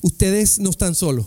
ustedes 0.03 0.59
no 0.59 0.71
están 0.71 0.95
solos. 0.95 1.27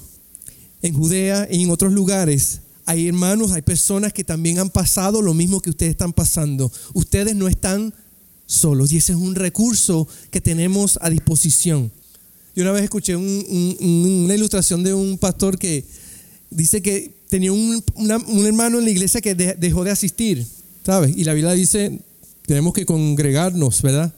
En 0.82 0.94
Judea 0.94 1.48
y 1.50 1.64
en 1.64 1.72
otros 1.72 1.92
lugares 1.92 2.62
hay 2.86 3.08
hermanos, 3.08 3.52
hay 3.52 3.62
personas 3.62 4.14
que 4.14 4.24
también 4.24 4.60
han 4.60 4.70
pasado 4.70 5.22
lo 5.22 5.34
mismo 5.34 5.60
que 5.60 5.72
ustedes 5.72 5.92
están 5.92 6.14
pasando. 6.14 6.72
Ustedes 6.94 7.36
no 7.36 7.48
están 7.48 7.94
solos 8.46 8.94
y 8.94 8.98
ese 8.98 9.12
es 9.12 9.18
un 9.18 9.36
recurso 9.36 10.08
que 10.32 10.40
tenemos 10.40 10.98
a 11.02 11.10
disposición. 11.10 11.92
Yo 12.56 12.64
una 12.64 12.72
vez 12.72 12.84
escuché 12.84 13.16
una 13.16 14.34
ilustración 14.34 14.84
de 14.84 14.94
un 14.94 15.18
pastor 15.18 15.60
que 15.60 15.84
dice 16.50 16.82
que 16.82 17.14
tenía 17.30 17.52
un, 17.52 17.84
un 17.96 18.46
hermano 18.46 18.80
en 18.80 18.86
la 18.86 18.92
iglesia 18.92 19.22
que 19.22 19.36
dejó 19.36 19.84
de 19.84 19.92
asistir, 19.92 20.48
¿sabes? 20.86 21.16
Y 21.16 21.24
la 21.26 21.34
Biblia 21.34 21.52
dice, 21.52 22.00
tenemos 22.48 22.74
que 22.74 22.86
congregarnos, 22.86 23.82
¿verdad? 23.82 24.12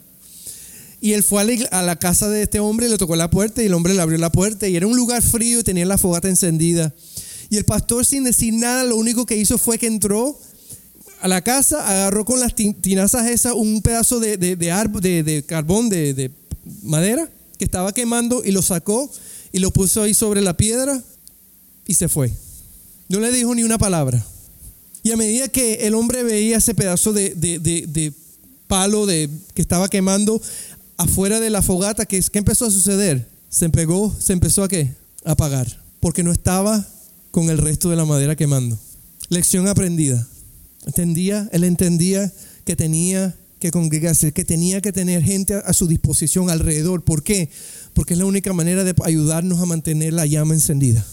Y 1.02 1.14
él 1.14 1.24
fue 1.24 1.42
a 1.72 1.82
la, 1.82 1.96
casa 1.96 2.30
de 2.30 2.44
este 2.44 2.60
hombre, 2.60 2.88
le 2.88 2.98
tocó 2.98 3.16
la 3.16 3.30
puerta 3.30 3.64
y 3.64 3.66
el 3.66 3.74
hombre 3.74 3.94
le 3.94 4.02
abrió 4.02 4.18
la 4.20 4.32
puerta 4.32 4.68
y 4.68 4.76
era 4.76 4.86
un 4.86 4.96
lugar 4.96 5.22
frío 5.22 5.60
y 5.60 5.64
tenía 5.64 5.86
la 5.86 5.98
fogata 5.98 6.30
encendida. 6.30 6.94
Y 7.50 7.58
el 7.58 7.66
pastor 7.66 8.06
sin 8.06 8.24
decir 8.24 8.54
nada, 8.54 8.84
lo 8.84 8.98
único 8.98 9.26
que 9.26 9.36
hizo 9.36 9.58
fue 9.58 9.80
que 9.80 9.88
entró 9.88 10.40
a 11.22 11.28
la 11.28 11.42
casa, 11.42 11.88
agarró 11.90 12.24
con 12.24 12.40
las 12.40 12.54
tinazas 12.54 13.28
esas 13.28 13.54
un 13.54 13.82
pedazo 13.82 14.20
de, 14.20 14.38
de, 14.38 14.56
de, 14.56 15.24
de 15.24 15.44
carbón, 15.44 15.90
de 15.90 16.32
madera, 16.84 17.30
que 17.58 17.66
estaba 17.66 17.94
quemando 17.94 18.44
y 18.46 18.52
lo 18.52 18.62
sacó 18.62 19.10
y 19.52 19.60
lo 19.60 19.72
puso 19.72 20.04
ahí 20.04 20.14
sobre 20.14 20.42
la 20.42 20.56
piedra 20.56 21.02
y 21.88 21.96
se 21.96 22.08
fue. 22.10 22.32
No 23.08 23.20
le 23.20 23.32
dijo 23.32 23.56
ni 23.56 23.64
una 23.64 23.80
palabra. 23.80 24.24
Y 25.10 25.12
a 25.12 25.18
medida 25.18 25.48
que 25.48 25.88
el 25.88 25.96
hombre 25.96 26.22
veía 26.22 26.58
ese 26.58 26.76
pedazo 26.76 27.14
de, 27.14 28.14
palo 28.68 29.08
de, 29.08 29.28
que 29.56 29.62
estaba 29.64 29.90
quemando 29.90 30.40
afuera 30.98 31.40
de 31.40 31.50
la 31.50 31.64
fogata, 31.64 32.06
¿qué, 32.06 32.24
empezó 32.34 32.68
a 32.68 32.70
suceder? 32.70 33.28
Se, 33.50 33.68
pegó, 33.72 34.16
se 34.20 34.34
empezó 34.34 34.64
a 34.64 34.68
qué? 34.68 34.94
A 35.26 35.32
apagar, 35.32 35.82
porque 36.00 36.22
no 36.22 36.32
estaba 36.32 36.88
con 37.32 37.50
el 37.50 37.58
resto 37.58 37.90
de 37.90 37.96
la 37.96 38.06
madera 38.06 38.36
quemando. 38.36 38.78
Lección 39.30 39.68
aprendida. 39.68 40.28
Entendía, 40.86 41.50
él 41.54 41.64
entendía 41.64 42.32
que 42.64 42.76
tenía 42.76 43.36
que 43.60 43.72
congregarse, 43.72 44.32
que 44.32 44.46
tenía 44.46 44.80
que 44.80 44.92
tener 44.92 45.24
gente 45.24 45.56
a 45.56 45.74
su 45.74 45.88
disposición 45.88 46.52
alrededor. 46.52 47.04
¿Por 47.04 47.24
qué? 47.24 47.50
Porque 47.96 48.14
es 48.14 48.20
la 48.20 48.26
única 48.26 48.54
manera 48.54 48.84
de 48.84 48.94
ayudarnos 49.04 49.60
a 49.60 49.66
mantener 49.66 50.14
la 50.14 50.28
llama 50.28 50.54
encendida. 50.54 51.04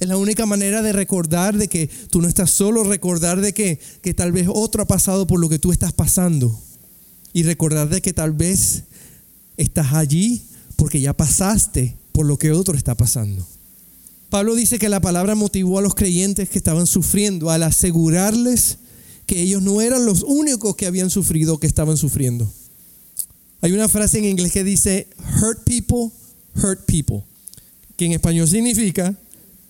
Es 0.00 0.08
la 0.08 0.16
única 0.16 0.46
manera 0.46 0.82
de 0.82 0.92
recordar 0.92 1.56
de 1.56 1.68
que 1.68 1.88
tú 2.10 2.20
no 2.20 2.28
estás 2.28 2.50
solo, 2.50 2.84
recordar 2.84 3.40
de 3.40 3.52
que, 3.52 3.78
que 4.02 4.14
tal 4.14 4.32
vez 4.32 4.48
otro 4.52 4.82
ha 4.82 4.86
pasado 4.86 5.26
por 5.26 5.40
lo 5.40 5.48
que 5.48 5.58
tú 5.58 5.72
estás 5.72 5.92
pasando. 5.92 6.58
Y 7.32 7.42
recordar 7.42 7.88
de 7.88 8.00
que 8.00 8.12
tal 8.12 8.32
vez 8.32 8.84
estás 9.56 9.92
allí 9.92 10.42
porque 10.76 11.00
ya 11.00 11.12
pasaste 11.12 11.96
por 12.12 12.26
lo 12.26 12.38
que 12.38 12.52
otro 12.52 12.76
está 12.76 12.94
pasando. 12.94 13.46
Pablo 14.30 14.54
dice 14.54 14.78
que 14.78 14.88
la 14.88 15.00
palabra 15.00 15.34
motivó 15.34 15.78
a 15.78 15.82
los 15.82 15.94
creyentes 15.94 16.48
que 16.48 16.58
estaban 16.58 16.86
sufriendo 16.86 17.50
al 17.50 17.62
asegurarles 17.62 18.78
que 19.26 19.40
ellos 19.40 19.62
no 19.62 19.80
eran 19.80 20.06
los 20.06 20.22
únicos 20.22 20.76
que 20.76 20.86
habían 20.86 21.10
sufrido 21.10 21.54
o 21.54 21.60
que 21.60 21.66
estaban 21.66 21.96
sufriendo. 21.96 22.50
Hay 23.60 23.72
una 23.72 23.88
frase 23.88 24.18
en 24.18 24.26
inglés 24.26 24.52
que 24.52 24.64
dice, 24.64 25.08
hurt 25.40 25.64
people, 25.64 26.10
hurt 26.62 26.84
people, 26.86 27.22
que 27.96 28.06
en 28.06 28.12
español 28.12 28.48
significa 28.48 29.16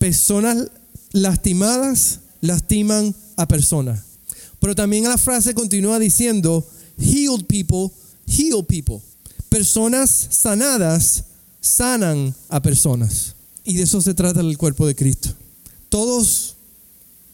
personas 0.04 0.68
lastimadas 1.12 2.20
lastiman 2.42 3.14
a 3.38 3.48
personas. 3.48 4.02
Pero 4.60 4.74
también 4.74 5.04
la 5.04 5.16
frase 5.16 5.54
continúa 5.54 5.98
diciendo, 5.98 6.62
healed 6.98 7.46
people, 7.46 7.88
heal 8.26 8.62
people. 8.66 8.98
Personas 9.48 10.10
sanadas 10.28 11.24
sanan 11.62 12.34
a 12.50 12.60
personas. 12.60 13.34
Y 13.64 13.76
de 13.76 13.84
eso 13.84 14.02
se 14.02 14.12
trata 14.12 14.42
el 14.42 14.58
cuerpo 14.58 14.86
de 14.86 14.94
Cristo. 14.94 15.30
Todos 15.88 16.56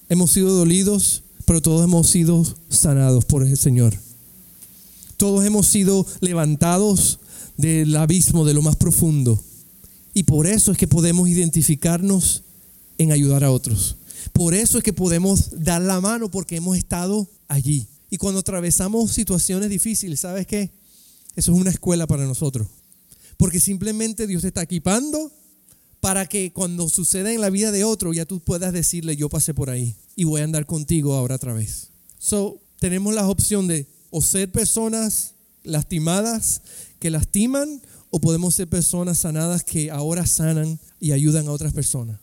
hemos 0.09 0.31
sido 0.31 0.55
dolidos, 0.55 1.25
pero 1.47 1.61
todos 1.61 1.83
hemos 1.83 2.09
sido 2.09 2.47
sanados 2.69 3.25
por 3.25 3.45
el 3.45 3.57
Señor. 3.57 3.99
Todos 5.17 5.45
hemos 5.45 5.67
sido 5.67 6.07
levantados 6.21 7.19
del 7.57 7.97
abismo, 7.97 8.45
de 8.45 8.55
lo 8.55 8.63
más 8.63 8.77
profundo. 8.77 9.43
Y 10.15 10.23
por 10.23 10.47
eso 10.47 10.71
es 10.71 10.79
que 10.79 10.87
podemos 10.87 11.29
identificarnos 11.29 12.45
en 13.03 13.13
ayudar 13.13 13.45
a 13.45 13.51
otros. 13.51 13.97
Por 14.35 14.55
eso 14.55 14.77
es 14.77 14.85
que 14.85 14.93
podemos 14.93 15.65
dar 15.65 15.81
la 15.81 16.03
mano 16.03 16.31
porque 16.31 16.57
hemos 16.57 16.77
estado 16.77 17.27
allí. 17.49 17.87
Y 18.11 18.19
cuando 18.19 18.41
atravesamos 18.41 19.13
situaciones 19.13 19.71
difíciles, 19.71 20.21
¿sabes 20.21 20.47
qué? 20.47 20.71
Eso 21.35 21.53
es 21.53 21.59
una 21.59 21.71
escuela 21.71 22.07
para 22.07 22.27
nosotros. 22.27 22.69
Porque 23.39 23.59
simplemente 23.59 24.27
Dios 24.27 24.43
te 24.43 24.49
está 24.49 24.63
equipando 24.63 25.33
para 26.01 26.27
que 26.27 26.53
cuando 26.53 26.91
suceda 26.91 27.33
en 27.33 27.41
la 27.41 27.49
vida 27.49 27.73
de 27.73 27.85
otro 27.85 28.13
ya 28.13 28.27
tú 28.27 28.41
puedas 28.41 28.75
decirle, 28.75 29.17
yo 29.17 29.31
pasé 29.31 29.55
por 29.55 29.71
ahí 29.71 29.95
y 30.15 30.25
voy 30.25 30.43
a 30.43 30.45
andar 30.45 30.67
contigo 30.67 31.15
ahora 31.15 31.37
otra 31.37 31.55
vez. 31.55 31.89
So, 32.19 32.59
tenemos 32.81 33.15
la 33.15 33.27
opción 33.27 33.67
de 33.67 33.87
o 34.11 34.21
ser 34.21 34.53
personas 34.53 35.33
lastimadas 35.63 36.61
que 36.99 37.09
lastiman 37.09 37.81
o 38.11 38.21
podemos 38.21 38.55
ser 38.57 38.69
personas 38.69 39.19
sanadas 39.19 39.65
que 39.65 39.91
ahora 39.91 40.27
sanan 40.27 40.79
y 41.01 41.13
ayudan 41.13 41.49
a 41.49 41.53
otras 41.53 41.73
personas. 41.73 42.19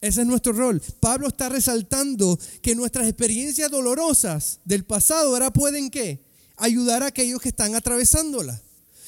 Ese 0.00 0.20
es 0.20 0.26
nuestro 0.26 0.52
rol. 0.52 0.80
Pablo 1.00 1.28
está 1.28 1.48
resaltando 1.48 2.38
que 2.62 2.76
nuestras 2.76 3.08
experiencias 3.08 3.70
dolorosas 3.70 4.60
del 4.64 4.84
pasado 4.84 5.30
ahora 5.30 5.52
pueden 5.52 5.90
qué? 5.90 6.24
Ayudar 6.56 7.02
a 7.02 7.06
aquellos 7.06 7.40
que 7.40 7.48
están 7.48 7.74
atravesándolas. 7.74 8.62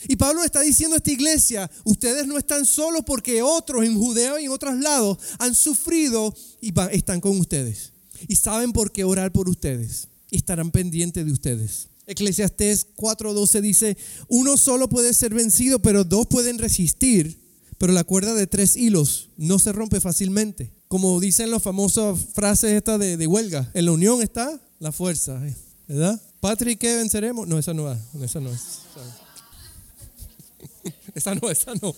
Y 0.09 0.16
Pablo 0.16 0.42
está 0.42 0.62
diciendo 0.62 0.94
a 0.94 0.98
esta 0.98 1.12
iglesia, 1.12 1.70
ustedes 1.85 2.26
no 2.26 2.38
están 2.38 2.64
solos 2.64 3.03
porque 3.07 3.42
otros 3.42 3.85
en 3.85 3.96
Judea 3.96 4.40
y 4.40 4.46
en 4.46 4.50
otros 4.50 4.79
lados 4.79 5.18
han 5.38 5.55
sufrido 5.55 6.35
y 6.61 6.72
están 6.90 7.20
con 7.20 7.38
ustedes. 7.38 7.92
Y 8.26 8.37
saben 8.37 8.72
por 8.72 8.90
qué 8.92 9.05
orar 9.05 9.31
por 9.31 9.48
ustedes. 9.48 10.09
Y 10.31 10.38
estarán 10.38 10.70
pendientes 10.70 11.24
de 11.24 11.33
ustedes. 11.33 11.88
Eclesiastés 12.07 12.88
4:12 12.96 13.61
dice, 13.61 13.96
uno 14.29 14.57
solo 14.57 14.88
puede 14.88 15.14
ser 15.14 15.35
vencido, 15.35 15.81
pero 15.81 16.03
dos 16.03 16.26
pueden 16.26 16.59
resistir. 16.59 17.38
Pero 17.79 17.92
la 17.92 18.05
cuerda 18.05 18.35
de 18.35 18.46
tres 18.46 18.76
hilos 18.76 19.31
no 19.37 19.59
se 19.59 19.72
rompe 19.72 20.00
fácilmente 20.00 20.80
como 20.90 21.20
dicen 21.20 21.53
las 21.53 21.62
famosas 21.62 22.18
frases 22.35 22.72
estas 22.72 22.98
de, 22.98 23.26
huelga, 23.29 23.70
en 23.74 23.85
la 23.85 23.92
unión 23.92 24.22
está 24.22 24.61
la 24.81 24.90
fuerza, 24.90 25.40
¿eh? 25.46 25.55
¿verdad? 25.87 26.20
Patrick, 26.40 26.81
¿qué 26.81 26.96
venceremos? 26.96 27.46
No, 27.46 27.61
esa 27.61 27.72
no 27.72 27.85
va, 27.85 27.96
esa 28.20 28.40
no 28.40 28.50
es. 28.50 28.81
Esa 31.14 31.35
no, 31.35 31.50
esa 31.50 31.74
no. 31.74 31.94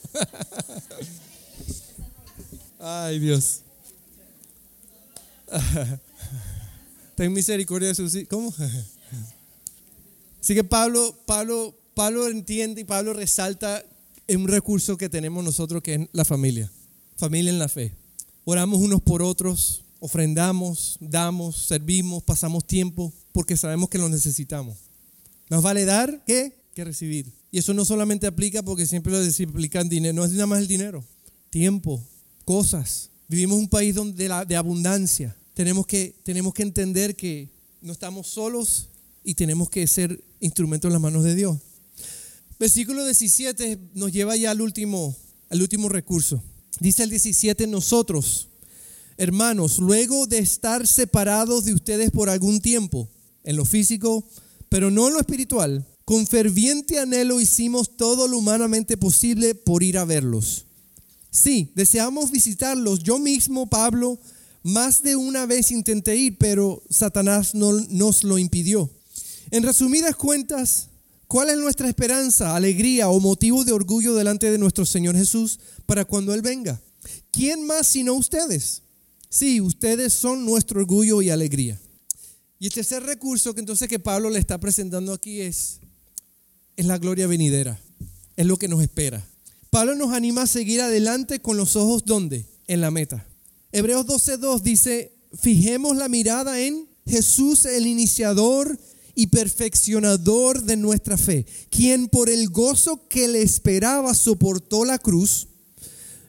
Ay, 2.81 3.18
Dios. 3.18 3.61
Ten 7.14 7.33
misericordia 7.33 7.88
de 7.88 7.94
sus 7.94 8.16
¿Cómo? 8.28 8.55
Así 10.40 10.55
que 10.55 10.64
Pablo, 10.64 11.14
Pablo, 11.26 11.74
Pablo 11.94 12.28
entiende 12.28 12.83
y 12.83 12.85
Pablo 12.85 13.12
resalta 13.14 13.83
un 14.28 14.48
recurso 14.48 14.96
que 14.96 15.09
tenemos 15.09 15.44
nosotros 15.44 15.83
que 15.83 15.94
es 15.94 16.09
la 16.12 16.24
familia. 16.24 16.70
Familia 17.16 17.50
en 17.50 17.59
la 17.59 17.68
fe 17.68 18.02
oramos 18.44 18.81
unos 18.81 19.00
por 19.00 19.22
otros, 19.22 19.83
ofrendamos, 20.00 20.96
damos, 21.00 21.57
servimos, 21.66 22.22
pasamos 22.22 22.66
tiempo 22.66 23.12
porque 23.33 23.57
sabemos 23.57 23.88
que 23.88 23.98
lo 23.98 24.09
necesitamos. 24.09 24.76
Más 25.48 25.62
vale 25.62 25.85
dar 25.85 26.24
que, 26.24 26.57
que 26.74 26.85
recibir. 26.85 27.33
Y 27.50 27.59
eso 27.59 27.74
no 27.74 27.85
solamente 27.85 28.26
aplica 28.26 28.62
porque 28.62 28.87
siempre 28.87 29.12
lo 29.12 29.18
aplican 29.18 29.88
dinero, 29.88 30.14
no 30.14 30.24
es 30.24 30.33
nada 30.33 30.46
más 30.46 30.61
el 30.61 30.66
dinero, 30.66 31.05
tiempo, 31.50 32.02
cosas. 32.44 33.11
Vivimos 33.28 33.59
un 33.59 33.68
país 33.68 33.94
donde 33.94 34.28
de 34.46 34.57
abundancia. 34.57 35.37
Tenemos 35.55 35.87
que, 35.87 36.14
tenemos 36.24 36.55
que 36.55 36.62
entender 36.62 37.14
que 37.14 37.50
no 37.81 37.92
estamos 37.92 38.26
solos 38.26 38.88
y 39.22 39.35
tenemos 39.35 39.68
que 39.68 39.87
ser 39.87 40.22
instrumentos 40.40 40.88
en 40.88 40.94
las 40.94 41.02
manos 41.02 41.24
de 41.24 41.35
Dios. 41.35 41.59
Versículo 42.59 43.05
17 43.05 43.78
nos 43.94 44.12
lleva 44.12 44.37
ya 44.37 44.50
al 44.50 44.61
último, 44.61 45.14
al 45.50 45.61
último 45.61 45.88
recurso. 45.88 46.42
Dice 46.83 47.05
el 47.05 47.11
17, 47.11 47.68
nosotros, 47.68 48.49
hermanos, 49.16 49.79
luego 49.79 50.27
de 50.27 50.38
estar 50.38 50.85
separados 50.85 51.64
de 51.64 51.75
ustedes 51.75 52.11
por 52.11 52.29
algún 52.29 52.61
tiempo, 52.61 53.09
en 53.45 53.55
lo 53.55 53.64
físico, 53.64 54.25
pero 54.68 54.90
no 54.90 55.07
en 55.07 55.14
lo 55.14 55.21
espiritual, 55.21 55.87
con 56.05 56.27
ferviente 56.27 56.99
anhelo 56.99 57.40
hicimos 57.40 57.97
todo 57.97 58.27
lo 58.27 58.37
humanamente 58.37 58.97
posible 58.97 59.55
por 59.55 59.85
ir 59.85 59.97
a 59.97 60.05
verlos. 60.05 60.64
Sí, 61.31 61.71
deseamos 61.77 62.33
visitarlos. 62.33 62.99
Yo 62.99 63.21
mismo, 63.21 63.68
Pablo, 63.68 64.18
más 64.64 65.05
de 65.05 65.14
una 65.14 65.47
vez 65.47 65.71
intenté 65.71 66.16
ir, 66.16 66.37
pero 66.37 66.83
Satanás 66.90 67.55
no, 67.55 67.75
nos 67.90 68.25
lo 68.25 68.38
impidió. 68.38 68.90
En 69.53 69.62
resumidas 69.62 70.16
cuentas, 70.16 70.88
¿cuál 71.33 71.49
es 71.49 71.57
nuestra 71.57 71.88
esperanza, 71.88 72.55
alegría 72.55 73.09
o 73.09 73.18
motivo 73.18 73.64
de 73.64 73.73
orgullo 73.73 74.14
delante 74.14 74.51
de 74.51 74.59
nuestro 74.59 74.85
Señor 74.85 75.16
Jesús 75.16 75.59
para 75.87 76.05
cuando 76.05 76.35
Él 76.35 76.42
venga? 76.42 76.79
¿Quién 77.31 77.66
más 77.66 77.87
sino 77.87 78.12
ustedes? 78.12 78.83
Sí, 79.31 79.59
ustedes 79.62 80.12
son 80.12 80.45
nuestro 80.45 80.81
orgullo 80.81 81.23
y 81.23 81.31
alegría. 81.31 81.81
Y 82.59 82.66
el 82.66 82.73
tercer 82.75 83.03
recurso 83.05 83.55
que 83.55 83.61
entonces 83.61 83.88
que 83.88 83.99
Pablo 83.99 84.29
le 84.29 84.38
está 84.38 84.61
presentando 84.61 85.14
aquí 85.14 85.40
es, 85.40 85.81
es 86.77 86.85
la 86.85 86.99
gloria 86.99 87.27
venidera, 87.27 87.81
es 88.37 88.45
lo 88.45 88.59
que 88.59 88.68
nos 88.68 88.83
espera. 88.83 89.27
Pablo 89.71 89.95
nos 89.95 90.12
anima 90.12 90.42
a 90.42 90.47
seguir 90.47 90.83
adelante 90.83 91.40
con 91.40 91.57
los 91.57 91.77
ojos 91.77 92.05
¿dónde? 92.05 92.45
En 92.66 92.83
la 92.83 92.90
meta. 92.90 93.27
Hebreos 93.73 94.05
12.2 94.05 94.61
dice, 94.61 95.16
fijemos 95.40 95.97
la 95.97 96.11
mirada 96.11 96.61
en 96.61 96.90
Jesús, 97.07 97.64
el 97.64 97.87
iniciador 97.87 98.79
y 99.14 99.29
perfeccionador 99.29 100.62
de 100.62 100.77
nuestra 100.77 101.16
fe, 101.18 101.46
quien 101.70 102.09
por 102.09 102.31
el 102.31 102.48
gozo 102.48 103.09
que 103.09 103.29
le 103.29 103.42
esperaba 103.42 104.14
soportó 104.14 104.85
la 104.85 104.98
cruz, 104.98 105.48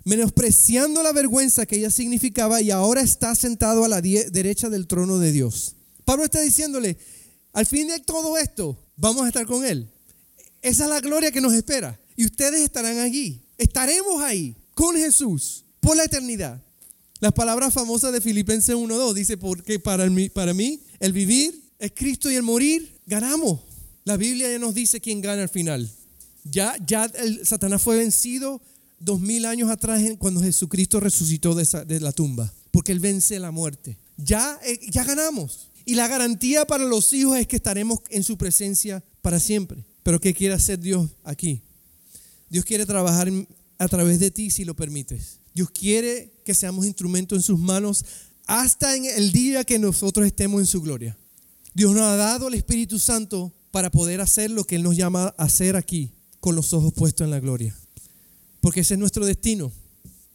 menospreciando 0.04 1.02
la 1.02 1.14
vergüenza 1.14 1.66
que 1.66 1.78
ella 1.78 1.92
significaba 1.92 2.62
y 2.62 2.72
ahora 2.72 3.02
está 3.02 3.36
sentado 3.36 3.86
a 3.86 3.88
la 3.88 4.02
derecha 4.02 4.70
del 4.70 4.88
trono 4.88 5.20
de 5.20 5.32
Dios. 5.32 5.76
Pablo 6.04 6.26
está 6.26 6.42
diciéndole, 6.42 6.98
al 7.54 7.66
fin 7.66 7.88
de 7.88 8.00
todo 8.00 8.38
esto, 8.38 8.78
vamos 8.98 9.24
a 9.24 9.28
estar 9.28 9.46
con 9.46 9.66
Él. 9.66 9.90
Esa 10.62 10.86
es 10.86 10.90
la 10.90 11.02
gloria 11.02 11.32
que 11.32 11.42
nos 11.42 11.54
espera. 11.54 12.00
Y 12.16 12.26
ustedes 12.26 12.62
estarán 12.62 13.00
allí. 13.00 13.42
Estaremos 13.58 14.22
ahí 14.22 14.56
con 14.74 14.96
Jesús 14.96 15.66
por 15.80 15.96
la 15.96 16.06
eternidad. 16.06 16.62
Las 17.20 17.34
palabras 17.34 17.74
famosas 17.74 18.12
de 18.12 18.22
Filipenses 18.22 18.76
1.2 18.76 19.14
dice, 19.14 19.38
porque 19.38 19.80
para 19.80 20.10
mí, 20.10 20.30
para 20.30 20.54
mí 20.54 20.82
el 21.00 21.14
vivir 21.14 21.63
es 21.84 21.92
Cristo 21.94 22.32
y 22.32 22.36
el 22.36 22.44
morir 22.44 22.98
ganamos. 23.06 23.60
La 24.06 24.16
Biblia 24.16 24.50
ya 24.50 24.58
nos 24.58 24.74
dice 24.74 25.02
quién 25.02 25.20
gana 25.20 25.42
al 25.44 25.50
final. 25.50 25.92
Ya, 26.46 26.76
ya 26.86 27.06
el, 27.06 27.46
Satanás 27.46 27.82
fue 27.82 27.98
vencido 27.98 28.62
dos 29.00 29.20
mil 29.20 29.46
años 29.46 29.70
atrás 29.70 30.02
cuando 30.18 30.42
Jesucristo 30.42 31.02
resucitó 31.02 31.54
de, 31.56 32.00
la 32.00 32.14
tumba, 32.14 32.54
porque 32.72 32.94
Él 32.94 33.02
vence 33.02 33.38
la 33.38 33.52
muerte. 33.52 33.98
Ya, 34.16 34.58
eh, 34.64 34.80
ya 34.90 35.04
ganamos. 35.04 35.72
Y 35.84 35.96
la 35.96 36.08
garantía 36.08 36.66
para 36.66 36.86
los 36.86 37.12
hijos 37.12 37.38
es 37.38 37.48
que 37.48 37.58
estaremos 37.58 38.00
en 38.10 38.24
su 38.24 38.38
presencia 38.38 39.04
para 39.22 39.42
siempre. 39.42 39.84
Pero 40.04 40.22
¿qué 40.22 40.34
quiere 40.34 40.54
hacer 40.54 40.80
Dios 40.80 41.10
aquí? 41.26 41.62
Dios 42.50 42.64
quiere 42.64 42.86
trabajar 42.86 43.30
a 43.78 43.88
través 43.90 44.20
de 44.20 44.32
ti 44.32 44.52
si 44.52 44.64
lo 44.64 44.74
permites. 44.74 45.40
Dios 45.54 45.70
quiere 45.70 46.32
que 46.46 46.56
seamos 46.56 46.86
instrumentos 46.86 47.38
en 47.38 47.44
sus 47.44 47.60
manos 47.60 48.06
hasta 48.46 48.96
en 48.96 49.04
el 49.04 49.34
día 49.34 49.66
que 49.66 49.80
nosotros 49.80 50.26
estemos 50.26 50.62
en 50.62 50.68
su 50.68 50.82
gloria. 50.82 51.18
Dios 51.74 51.94
nos 51.94 52.04
ha 52.04 52.16
dado 52.16 52.48
el 52.48 52.54
Espíritu 52.54 53.00
Santo 53.00 53.52
para 53.72 53.90
poder 53.90 54.22
hacer 54.22 54.52
lo 54.52 54.66
que 54.66 54.76
Él 54.76 54.84
nos 54.84 54.96
llama 54.96 55.34
a 55.38 55.44
hacer 55.44 55.76
aquí, 55.76 56.12
con 56.40 56.56
los 56.56 56.74
ojos 56.74 56.94
puestos 56.94 57.26
en 57.26 57.32
la 57.32 57.40
gloria. 57.40 57.76
Porque 58.62 58.82
ese 58.82 58.94
es 58.94 59.00
nuestro 59.00 59.26
destino. 59.26 59.72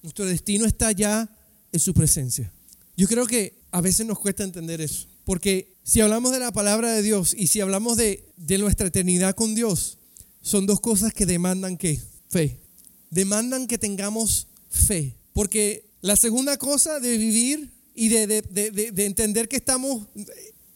Nuestro 0.03 0.27
destino 0.27 0.66
está 0.66 0.92
ya 0.92 1.29
en 1.72 1.81
su 1.81 1.94
presencia. 1.94 2.53
Yo 2.96 3.07
creo 3.07 3.27
que 3.27 3.59
a 3.70 3.81
veces 3.81 4.07
nos 4.07 4.18
cuesta 4.18 4.44
entender 4.44 4.81
eso. 4.81 5.07
Porque 5.24 5.77
si 5.85 6.01
hablamos 6.01 6.33
de 6.33 6.38
la 6.38 6.53
palabra 6.53 6.92
de 6.92 7.03
Dios 7.03 7.35
y 7.37 7.46
si 7.46 7.61
hablamos 7.61 7.96
de, 7.96 8.24
nuestra 8.59 8.88
eternidad 8.88 9.35
con 9.35 9.55
Dios, 9.55 9.98
son 10.42 10.66
dos 10.66 10.81
cosas 10.81 11.12
que 11.12 11.27
demandan 11.27 11.77
¿qué? 11.77 12.01
fe. 12.29 12.59
Demandan 13.11 13.66
que 13.66 13.79
tengamos 13.79 14.48
fe. 14.70 15.14
Porque 15.33 15.85
la 16.01 16.16
segunda 16.16 16.57
cosa 16.57 17.01
de 17.01 17.16
vivir 17.16 17.70
y 17.94 18.09
de, 18.09 18.42
entender 18.96 19.48
que 19.48 19.57
estamos 19.57 20.07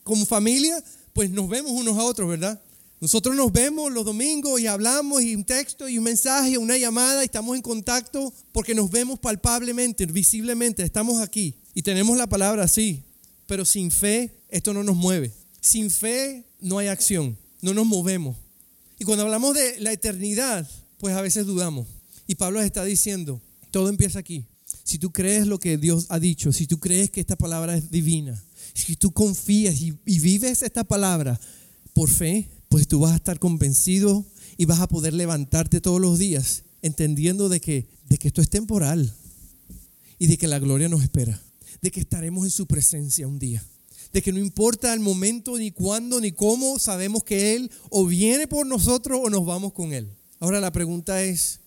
como 0.05 0.27
familia, 0.27 0.83
pues 1.13 1.31
nos 1.31 1.49
vemos 1.49 1.73
unos 1.73 1.97
a 1.99 2.03
otros, 2.03 2.29
¿verdad? 2.29 2.61
Nosotros 3.01 3.35
nos 3.35 3.53
vemos 3.53 3.91
los 3.91 4.05
domingos 4.05 4.61
y 4.61 4.69
hablamos 4.69 5.23
y 5.23 5.35
un 5.35 5.45
texto 5.45 5.89
y 5.89 5.99
un 5.99 6.05
mensaje, 6.05 6.57
una 6.57 6.79
llamada 6.79 7.23
y 7.23 7.25
estamos 7.25 7.57
en 7.57 7.63
contacto 7.63 8.33
porque 8.53 8.77
nos 8.77 8.91
vemos 8.91 9.19
palpablemente, 9.19 10.07
visiblemente, 10.07 10.85
estamos 10.85 11.21
aquí 11.21 11.57
y 11.75 11.83
tenemos 11.83 12.17
la 12.17 12.29
palabra 12.29 12.63
así, 12.63 13.03
pero 13.47 13.65
sin 13.65 13.91
fe 13.91 14.31
esto 14.49 14.73
no 14.73 14.85
nos 14.85 14.95
mueve. 14.95 15.33
Sin 15.61 15.91
fe 15.91 16.45
no 16.61 16.79
hay 16.79 16.89
acción, 16.89 17.37
no 17.61 17.75
nos 17.75 17.87
movemos. 17.87 18.37
Y 18.99 19.05
cuando 19.05 19.25
hablamos 19.25 19.55
de 19.55 19.81
la 19.81 19.93
eternidad, 19.93 20.69
pues 20.99 21.17
a 21.17 21.23
veces 21.23 21.45
dudamos. 21.45 21.89
Y 22.29 22.37
Pablo 22.37 22.61
está 22.63 22.85
diciendo, 22.85 23.41
todo 23.73 23.89
empieza 23.89 24.21
aquí. 24.21 24.45
Si 24.85 24.99
tú 24.99 25.11
crees 25.11 25.49
lo 25.49 25.59
que 25.59 25.77
Dios 25.77 26.07
ha 26.09 26.21
dicho, 26.21 26.53
si 26.53 26.69
tú 26.69 26.79
crees 26.79 27.11
que 27.11 27.21
esta 27.21 27.35
palabra 27.35 27.77
es 27.77 27.91
divina, 27.91 28.41
si 28.75 28.97
tú 28.97 29.13
confías 29.13 29.81
y, 29.81 29.93
vives 30.05 30.63
esta 30.63 30.85
palabra 30.85 31.41
por 31.93 32.09
fe, 32.09 32.49
pues 32.69 32.89
tú 32.89 33.01
vas 33.01 33.13
a 33.13 33.17
estar 33.17 33.39
convencido 33.39 34.25
y 34.57 34.65
vas 34.65 34.81
a 34.81 34.89
poder 34.89 35.15
levantarte 35.15 35.81
todos 35.81 36.01
los 36.01 36.19
días 36.19 36.65
entendiendo 36.83 37.49
de 37.49 37.61
que, 37.61 37.89
de 38.09 38.19
que 38.19 38.29
esto 38.29 38.41
es 38.41 38.51
temporal 38.51 39.15
y 40.19 40.27
de 40.27 40.37
que 40.37 40.49
la 40.49 40.59
gloria 40.59 40.89
nos 40.89 41.03
espera, 41.03 41.41
de 41.81 41.91
que 41.91 42.01
estaremos 42.01 42.45
en 42.45 42.51
su 42.51 42.67
presencia 42.67 43.29
un 43.29 43.39
día, 43.39 43.65
de 44.13 44.23
que 44.23 44.33
no 44.33 44.39
importa 44.39 44.93
el 44.93 45.01
momento, 45.01 45.57
ni 45.59 45.71
cuándo, 45.71 46.21
ni 46.21 46.33
cómo, 46.33 46.79
sabemos 46.79 47.25
que 47.25 47.55
Él 47.55 47.71
o 47.91 48.07
viene 48.07 48.47
por 48.47 48.67
nosotros 48.67 49.21
o 49.23 49.31
nos 49.31 49.45
vamos 49.45 49.73
con 49.73 49.93
Él. 49.93 50.09
Ahora 50.39 50.61
la 50.61 50.73
pregunta 50.73 51.23
es, 51.23 51.61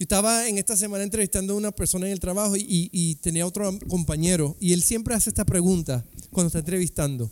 yo 0.00 0.04
estaba 0.04 0.48
en 0.48 0.56
esta 0.56 0.78
semana 0.78 1.04
entrevistando 1.04 1.52
a 1.52 1.56
una 1.56 1.72
persona 1.72 2.06
en 2.06 2.12
el 2.12 2.20
trabajo 2.20 2.54
y, 2.56 3.18
tenía 3.20 3.46
otro 3.46 3.78
compañero 3.86 4.56
y 4.58 4.72
él 4.72 4.82
siempre 4.82 5.14
hace 5.14 5.28
esta 5.28 5.44
pregunta 5.44 6.02
cuando 6.30 6.46
está 6.46 6.60
entrevistando. 6.60 7.30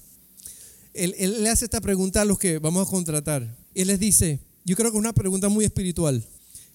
Él, 0.92 1.14
le 1.42 1.48
hace 1.48 1.64
esta 1.64 1.80
pregunta 1.80 2.20
a 2.20 2.24
los 2.26 2.38
que 2.38 2.58
vamos 2.58 2.86
a 2.86 2.90
contratar. 2.90 3.56
Él 3.74 3.88
les 3.88 3.98
dice, 3.98 4.40
yo 4.66 4.76
creo 4.76 4.90
que 4.90 4.98
es 4.98 5.00
una 5.00 5.14
pregunta 5.14 5.48
muy 5.48 5.64
espiritual. 5.64 6.22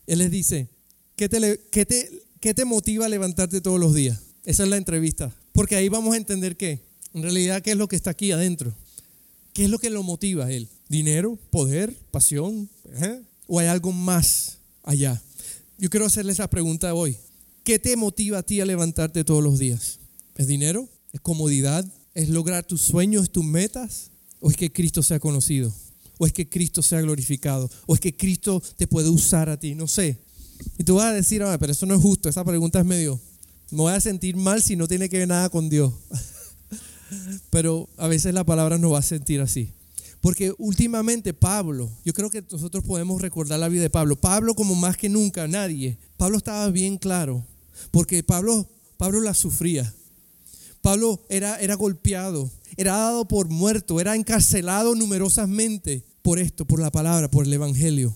Él 0.08 0.17
les 0.17 0.32
dice, 0.32 0.67
¿qué 1.15 1.29
te, 1.29 1.60
qué 1.69 1.86
te, 1.86 2.10
qué 2.39 2.56
te 2.56 2.65
motiva 2.65 3.06
a 3.06 3.10
levantarte 3.10 3.62
todos 3.62 3.79
los 3.79 3.93
días? 3.93 4.19
Esa 4.45 4.63
es 4.63 4.69
la 4.69 4.77
entrevista. 4.77 5.32
Porque 5.51 5.75
ahí 5.75 5.89
vamos 5.89 6.15
a 6.15 6.17
entender 6.17 6.58
qué. 6.58 6.79
En 7.13 7.21
realidad, 7.21 7.62
¿qué 7.62 7.69
es 7.69 7.77
lo 7.77 7.88
que 7.88 7.95
está 7.95 8.10
aquí 8.10 8.32
adentro? 8.32 8.73
¿Qué 9.53 9.65
es 9.65 9.69
lo 9.69 9.77
que 9.77 9.91
lo 9.91 10.01
motiva 10.01 10.45
a 10.45 10.51
él? 10.51 10.69
¿Dinero? 10.89 11.38
¿Poder? 11.51 11.95
¿Pasión? 12.10 12.67
¿Eh? 12.99 13.21
¿O 13.45 13.60
hay 13.60 13.67
algo 13.67 13.91
más 13.91 14.58
allá? 14.82 15.21
Yo 15.77 15.89
quiero 15.89 16.05
hacerle 16.05 16.31
esa 16.31 16.49
pregunta 16.49 16.93
hoy. 16.93 17.17
¿Qué 17.63 17.79
te 17.79 17.95
motiva 17.95 18.39
a 18.39 18.43
ti 18.43 18.62
a 18.62 18.65
levantarte 18.65 19.23
todos 19.23 19.43
los 19.43 19.57
días? 19.57 19.99
¿Es 20.36 20.47
dinero? 20.47 20.88
¿Es 21.12 21.21
comodidad? 21.21 21.86
¿Es 22.13 22.29
lograr 22.29 22.65
tus 22.65 22.81
sueños, 22.81 23.31
tus 23.31 23.43
metas? 23.43 24.12
¿O 24.39 24.51
es 24.51 24.57
que 24.57 24.71
Cristo 24.71 25.01
sea 25.01 25.19
conocido? 25.19 25.73
¿O 26.17 26.25
es 26.25 26.33
que 26.33 26.47
Cristo 26.47 26.83
sea 26.83 27.01
glorificado? 27.01 27.69
¿O 27.86 27.95
es 27.95 27.99
que 27.99 28.15
Cristo 28.15 28.62
te 28.77 28.88
puede 28.88 29.09
usar 29.09 29.49
a 29.49 29.59
ti? 29.59 29.73
No 29.75 29.88
sé. 29.88 30.19
Y 30.77 30.83
tú 30.83 30.95
vas 30.95 31.05
a 31.05 31.13
decir, 31.13 31.41
ah, 31.43 31.57
pero 31.57 31.71
eso 31.71 31.86
no 31.86 31.95
es 31.95 32.01
justo. 32.01 32.29
Esa 32.29 32.43
pregunta 32.43 32.79
es 32.79 32.86
medio... 32.86 33.19
Me 33.71 33.79
voy 33.79 33.93
a 33.93 33.99
sentir 33.99 34.36
mal 34.36 34.62
si 34.62 34.75
no 34.75 34.88
tiene 34.88 35.09
que 35.09 35.17
ver 35.17 35.27
nada 35.27 35.49
con 35.49 35.67
Dios. 35.67 35.91
pero 37.49 37.89
a 37.97 38.07
veces 38.07 38.31
la 38.33 38.43
palabra 38.43 38.77
nos 38.77 38.93
va 38.93 38.99
a 38.99 39.03
sentir 39.03 39.41
así. 39.41 39.71
Porque 40.23 40.53
últimamente 40.57 41.33
Pablo, 41.33 41.91
yo 42.05 42.13
creo 42.13 42.29
que 42.29 42.41
nosotros 42.49 42.81
podemos 42.86 43.21
recordar 43.21 43.59
la 43.59 43.67
vida 43.67 43.81
de 43.81 43.89
Pablo. 43.89 44.15
Pablo 44.15 44.55
como 44.55 44.73
más 44.73 44.95
que 44.95 45.09
nunca, 45.09 45.49
nadie. 45.49 45.97
Pablo 46.15 46.38
estaba 46.38 46.69
bien 46.69 46.97
claro, 46.97 47.45
porque 47.91 48.23
Pablo, 48.23 48.65
Pablo 48.95 49.19
la 49.19 49.33
sufría. 49.33 49.93
Pablo 50.81 51.19
era, 51.27 51.59
era 51.59 51.75
golpeado, 51.75 52.49
era 52.77 52.95
dado 52.95 53.27
por 53.27 53.49
muerto, 53.49 53.99
era 53.99 54.15
encarcelado 54.15 54.95
numerosamente 54.95 56.05
por 56.21 56.39
esto, 56.39 56.63
por 56.63 56.79
la 56.79 56.89
palabra, 56.89 57.29
por 57.29 57.45
el 57.45 57.51
Evangelio. 57.51 58.15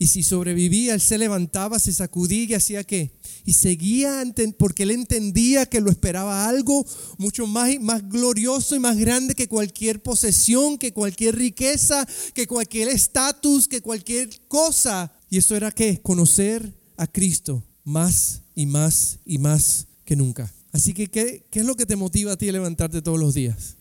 Y 0.00 0.06
si 0.06 0.22
sobrevivía, 0.22 0.94
él 0.94 1.00
se 1.02 1.18
levantaba, 1.18 1.78
se 1.78 1.92
sacudía 1.92 2.44
y 2.44 2.54
hacía 2.54 2.84
qué? 2.84 3.10
Y 3.44 3.52
seguía 3.52 4.24
porque 4.56 4.84
él 4.84 4.92
entendía 4.92 5.66
que 5.66 5.82
lo 5.82 5.90
esperaba 5.90 6.48
algo 6.48 6.86
mucho 7.18 7.46
más, 7.46 7.78
más 7.82 8.08
glorioso 8.08 8.74
y 8.74 8.78
más 8.78 8.96
grande 8.96 9.34
que 9.34 9.46
cualquier 9.46 10.02
posesión, 10.02 10.78
que 10.78 10.94
cualquier 10.94 11.36
riqueza, 11.36 12.08
que 12.32 12.46
cualquier 12.46 12.88
estatus, 12.88 13.68
que 13.68 13.82
cualquier 13.82 14.30
cosa. 14.48 15.12
Y 15.28 15.36
eso 15.36 15.54
era 15.54 15.70
qué? 15.70 16.00
Conocer 16.00 16.72
a 16.96 17.06
Cristo 17.06 17.62
más 17.84 18.40
y 18.54 18.64
más 18.64 19.18
y 19.26 19.36
más 19.36 19.86
que 20.06 20.16
nunca. 20.16 20.50
Así 20.72 20.94
que, 20.94 21.08
¿qué, 21.08 21.44
es 21.52 21.64
lo 21.66 21.76
que 21.76 21.84
te 21.84 21.96
motiva 21.96 22.32
a 22.32 22.36
ti 22.38 22.48
a 22.48 22.52
levantarte 22.52 23.02
todos 23.02 23.20
los 23.20 23.34
días? 23.34 23.76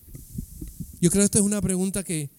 Yo 0.99 1.11
creo 1.11 1.21
que 1.21 1.25
esta 1.25 1.39
es 1.39 1.45
una 1.45 1.61
pregunta 1.61 2.03
que, 2.03 2.29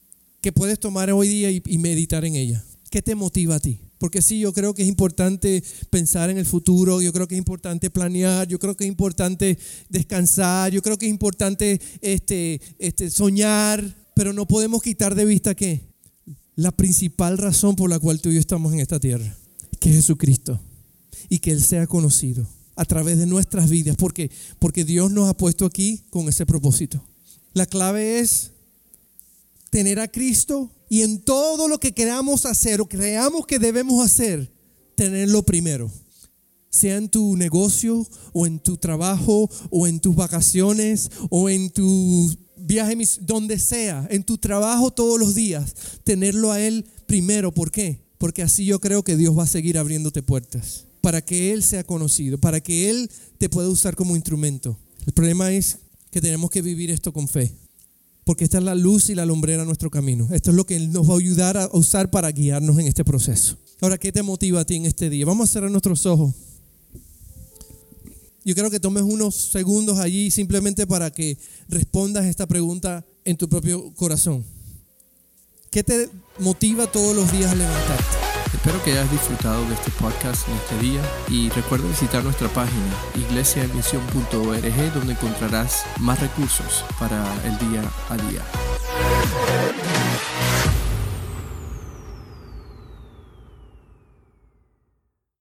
que 0.42 0.52
puedes 0.52 0.78
tomar 0.78 1.10
hoy 1.10 1.28
día 1.28 1.50
y 1.50 1.78
meditar 1.78 2.26
en 2.26 2.36
ella. 2.36 2.62
¿Qué 2.90 3.02
te 3.02 3.14
motiva 3.14 3.54
a 3.54 3.60
ti? 3.60 3.80
Porque 3.98 4.20
sí, 4.20 4.40
yo 4.40 4.52
creo 4.52 4.74
que 4.74 4.82
es 4.82 4.88
importante 4.88 5.62
pensar 5.90 6.28
en 6.28 6.38
el 6.38 6.46
futuro, 6.46 7.00
yo 7.00 7.12
creo 7.12 7.28
que 7.28 7.36
es 7.36 7.38
importante 7.38 7.88
planear, 7.90 8.48
yo 8.48 8.58
creo 8.58 8.76
que 8.76 8.84
es 8.84 8.88
importante 8.88 9.58
descansar, 9.88 10.72
yo 10.72 10.82
creo 10.82 10.98
que 10.98 11.06
es 11.06 11.10
importante 11.10 11.80
este, 12.00 12.60
este, 12.78 13.10
soñar, 13.10 13.96
pero 14.14 14.32
no 14.32 14.46
podemos 14.48 14.82
quitar 14.82 15.14
de 15.14 15.24
vista 15.24 15.54
que 15.54 15.88
la 16.56 16.72
principal 16.72 17.38
razón 17.38 17.76
por 17.76 17.88
la 17.88 17.98
cual 17.98 18.20
tú 18.20 18.30
y 18.30 18.34
yo 18.34 18.40
estamos 18.40 18.72
en 18.72 18.80
esta 18.80 18.98
tierra, 18.98 19.36
que 19.78 19.90
es 19.90 19.96
Jesucristo 19.96 20.60
y 21.28 21.38
que 21.38 21.52
Él 21.52 21.62
sea 21.62 21.86
conocido 21.86 22.48
a 22.74 22.84
través 22.86 23.18
de 23.18 23.26
nuestras 23.26 23.70
vidas, 23.70 23.96
porque, 23.96 24.30
porque 24.58 24.84
Dios 24.84 25.12
nos 25.12 25.28
ha 25.28 25.36
puesto 25.36 25.64
aquí 25.66 26.02
con 26.10 26.28
ese 26.28 26.46
propósito. 26.46 27.04
La 27.52 27.66
clave 27.66 28.18
es 28.18 28.52
tener 29.70 30.00
a 30.00 30.08
Cristo 30.08 30.70
y 30.90 31.02
en 31.02 31.20
todo 31.20 31.68
lo 31.68 31.78
que 31.78 31.92
queramos 31.92 32.44
hacer 32.44 32.80
o 32.80 32.88
creamos 32.88 33.46
que 33.46 33.60
debemos 33.60 34.04
hacer, 34.04 34.52
tenerlo 34.96 35.44
primero. 35.44 35.88
Sea 36.68 36.96
en 36.96 37.08
tu 37.08 37.36
negocio 37.36 38.04
o 38.32 38.44
en 38.44 38.58
tu 38.58 38.76
trabajo 38.76 39.48
o 39.70 39.86
en 39.86 40.00
tus 40.00 40.16
vacaciones 40.16 41.10
o 41.30 41.48
en 41.48 41.70
tu 41.70 42.34
viaje, 42.56 42.96
donde 43.20 43.60
sea, 43.60 44.06
en 44.10 44.24
tu 44.24 44.36
trabajo 44.36 44.90
todos 44.90 45.18
los 45.18 45.36
días, 45.36 45.74
tenerlo 46.02 46.50
a 46.50 46.60
Él 46.60 46.84
primero. 47.06 47.52
¿Por 47.52 47.70
qué? 47.70 48.02
Porque 48.18 48.42
así 48.42 48.64
yo 48.64 48.80
creo 48.80 49.04
que 49.04 49.16
Dios 49.16 49.38
va 49.38 49.44
a 49.44 49.46
seguir 49.46 49.78
abriéndote 49.78 50.24
puertas 50.24 50.86
para 51.00 51.24
que 51.24 51.52
Él 51.52 51.62
sea 51.62 51.84
conocido, 51.84 52.38
para 52.38 52.60
que 52.60 52.90
Él 52.90 53.10
te 53.38 53.48
pueda 53.48 53.68
usar 53.68 53.94
como 53.94 54.16
instrumento. 54.16 54.76
El 55.06 55.12
problema 55.12 55.52
es 55.52 55.78
que 56.10 56.20
tenemos 56.20 56.50
que 56.50 56.62
vivir 56.62 56.90
esto 56.90 57.12
con 57.12 57.28
fe 57.28 57.54
porque 58.30 58.44
esta 58.44 58.58
es 58.58 58.62
la 58.62 58.76
luz 58.76 59.10
y 59.10 59.16
la 59.16 59.26
lumbrera 59.26 59.62
de 59.62 59.66
nuestro 59.66 59.90
camino. 59.90 60.28
Esto 60.30 60.50
es 60.50 60.56
lo 60.56 60.64
que 60.64 60.78
nos 60.78 61.10
va 61.10 61.14
a 61.14 61.18
ayudar 61.18 61.56
a 61.56 61.68
usar 61.72 62.12
para 62.12 62.30
guiarnos 62.30 62.78
en 62.78 62.86
este 62.86 63.04
proceso. 63.04 63.58
Ahora, 63.80 63.98
¿qué 63.98 64.12
te 64.12 64.22
motiva 64.22 64.60
a 64.60 64.64
ti 64.64 64.76
en 64.76 64.86
este 64.86 65.10
día? 65.10 65.26
Vamos 65.26 65.50
a 65.50 65.52
cerrar 65.52 65.68
nuestros 65.68 66.06
ojos. 66.06 66.32
Yo 68.44 68.54
quiero 68.54 68.70
que 68.70 68.78
tomes 68.78 69.02
unos 69.02 69.34
segundos 69.34 69.98
allí 69.98 70.30
simplemente 70.30 70.86
para 70.86 71.10
que 71.10 71.38
respondas 71.68 72.24
esta 72.26 72.46
pregunta 72.46 73.04
en 73.24 73.36
tu 73.36 73.48
propio 73.48 73.92
corazón. 73.96 74.44
¿Qué 75.72 75.82
te 75.82 76.08
motiva 76.38 76.86
todos 76.86 77.16
los 77.16 77.32
días 77.32 77.50
a 77.50 77.56
levantarte? 77.56 78.19
Espero 78.52 78.82
que 78.82 78.92
hayas 78.92 79.10
disfrutado 79.10 79.64
de 79.66 79.74
este 79.74 79.90
podcast 79.92 80.48
en 80.48 80.54
este 80.56 80.78
día 80.78 81.00
y 81.28 81.50
recuerda 81.50 81.86
visitar 81.88 82.24
nuestra 82.24 82.48
página 82.48 82.94
iglesiaemisión.org 83.14 84.92
donde 84.94 85.12
encontrarás 85.12 85.84
más 85.98 86.20
recursos 86.20 86.84
para 86.98 87.22
el 87.44 87.56
día 87.58 87.82
a 88.08 88.16
día. 88.28 89.99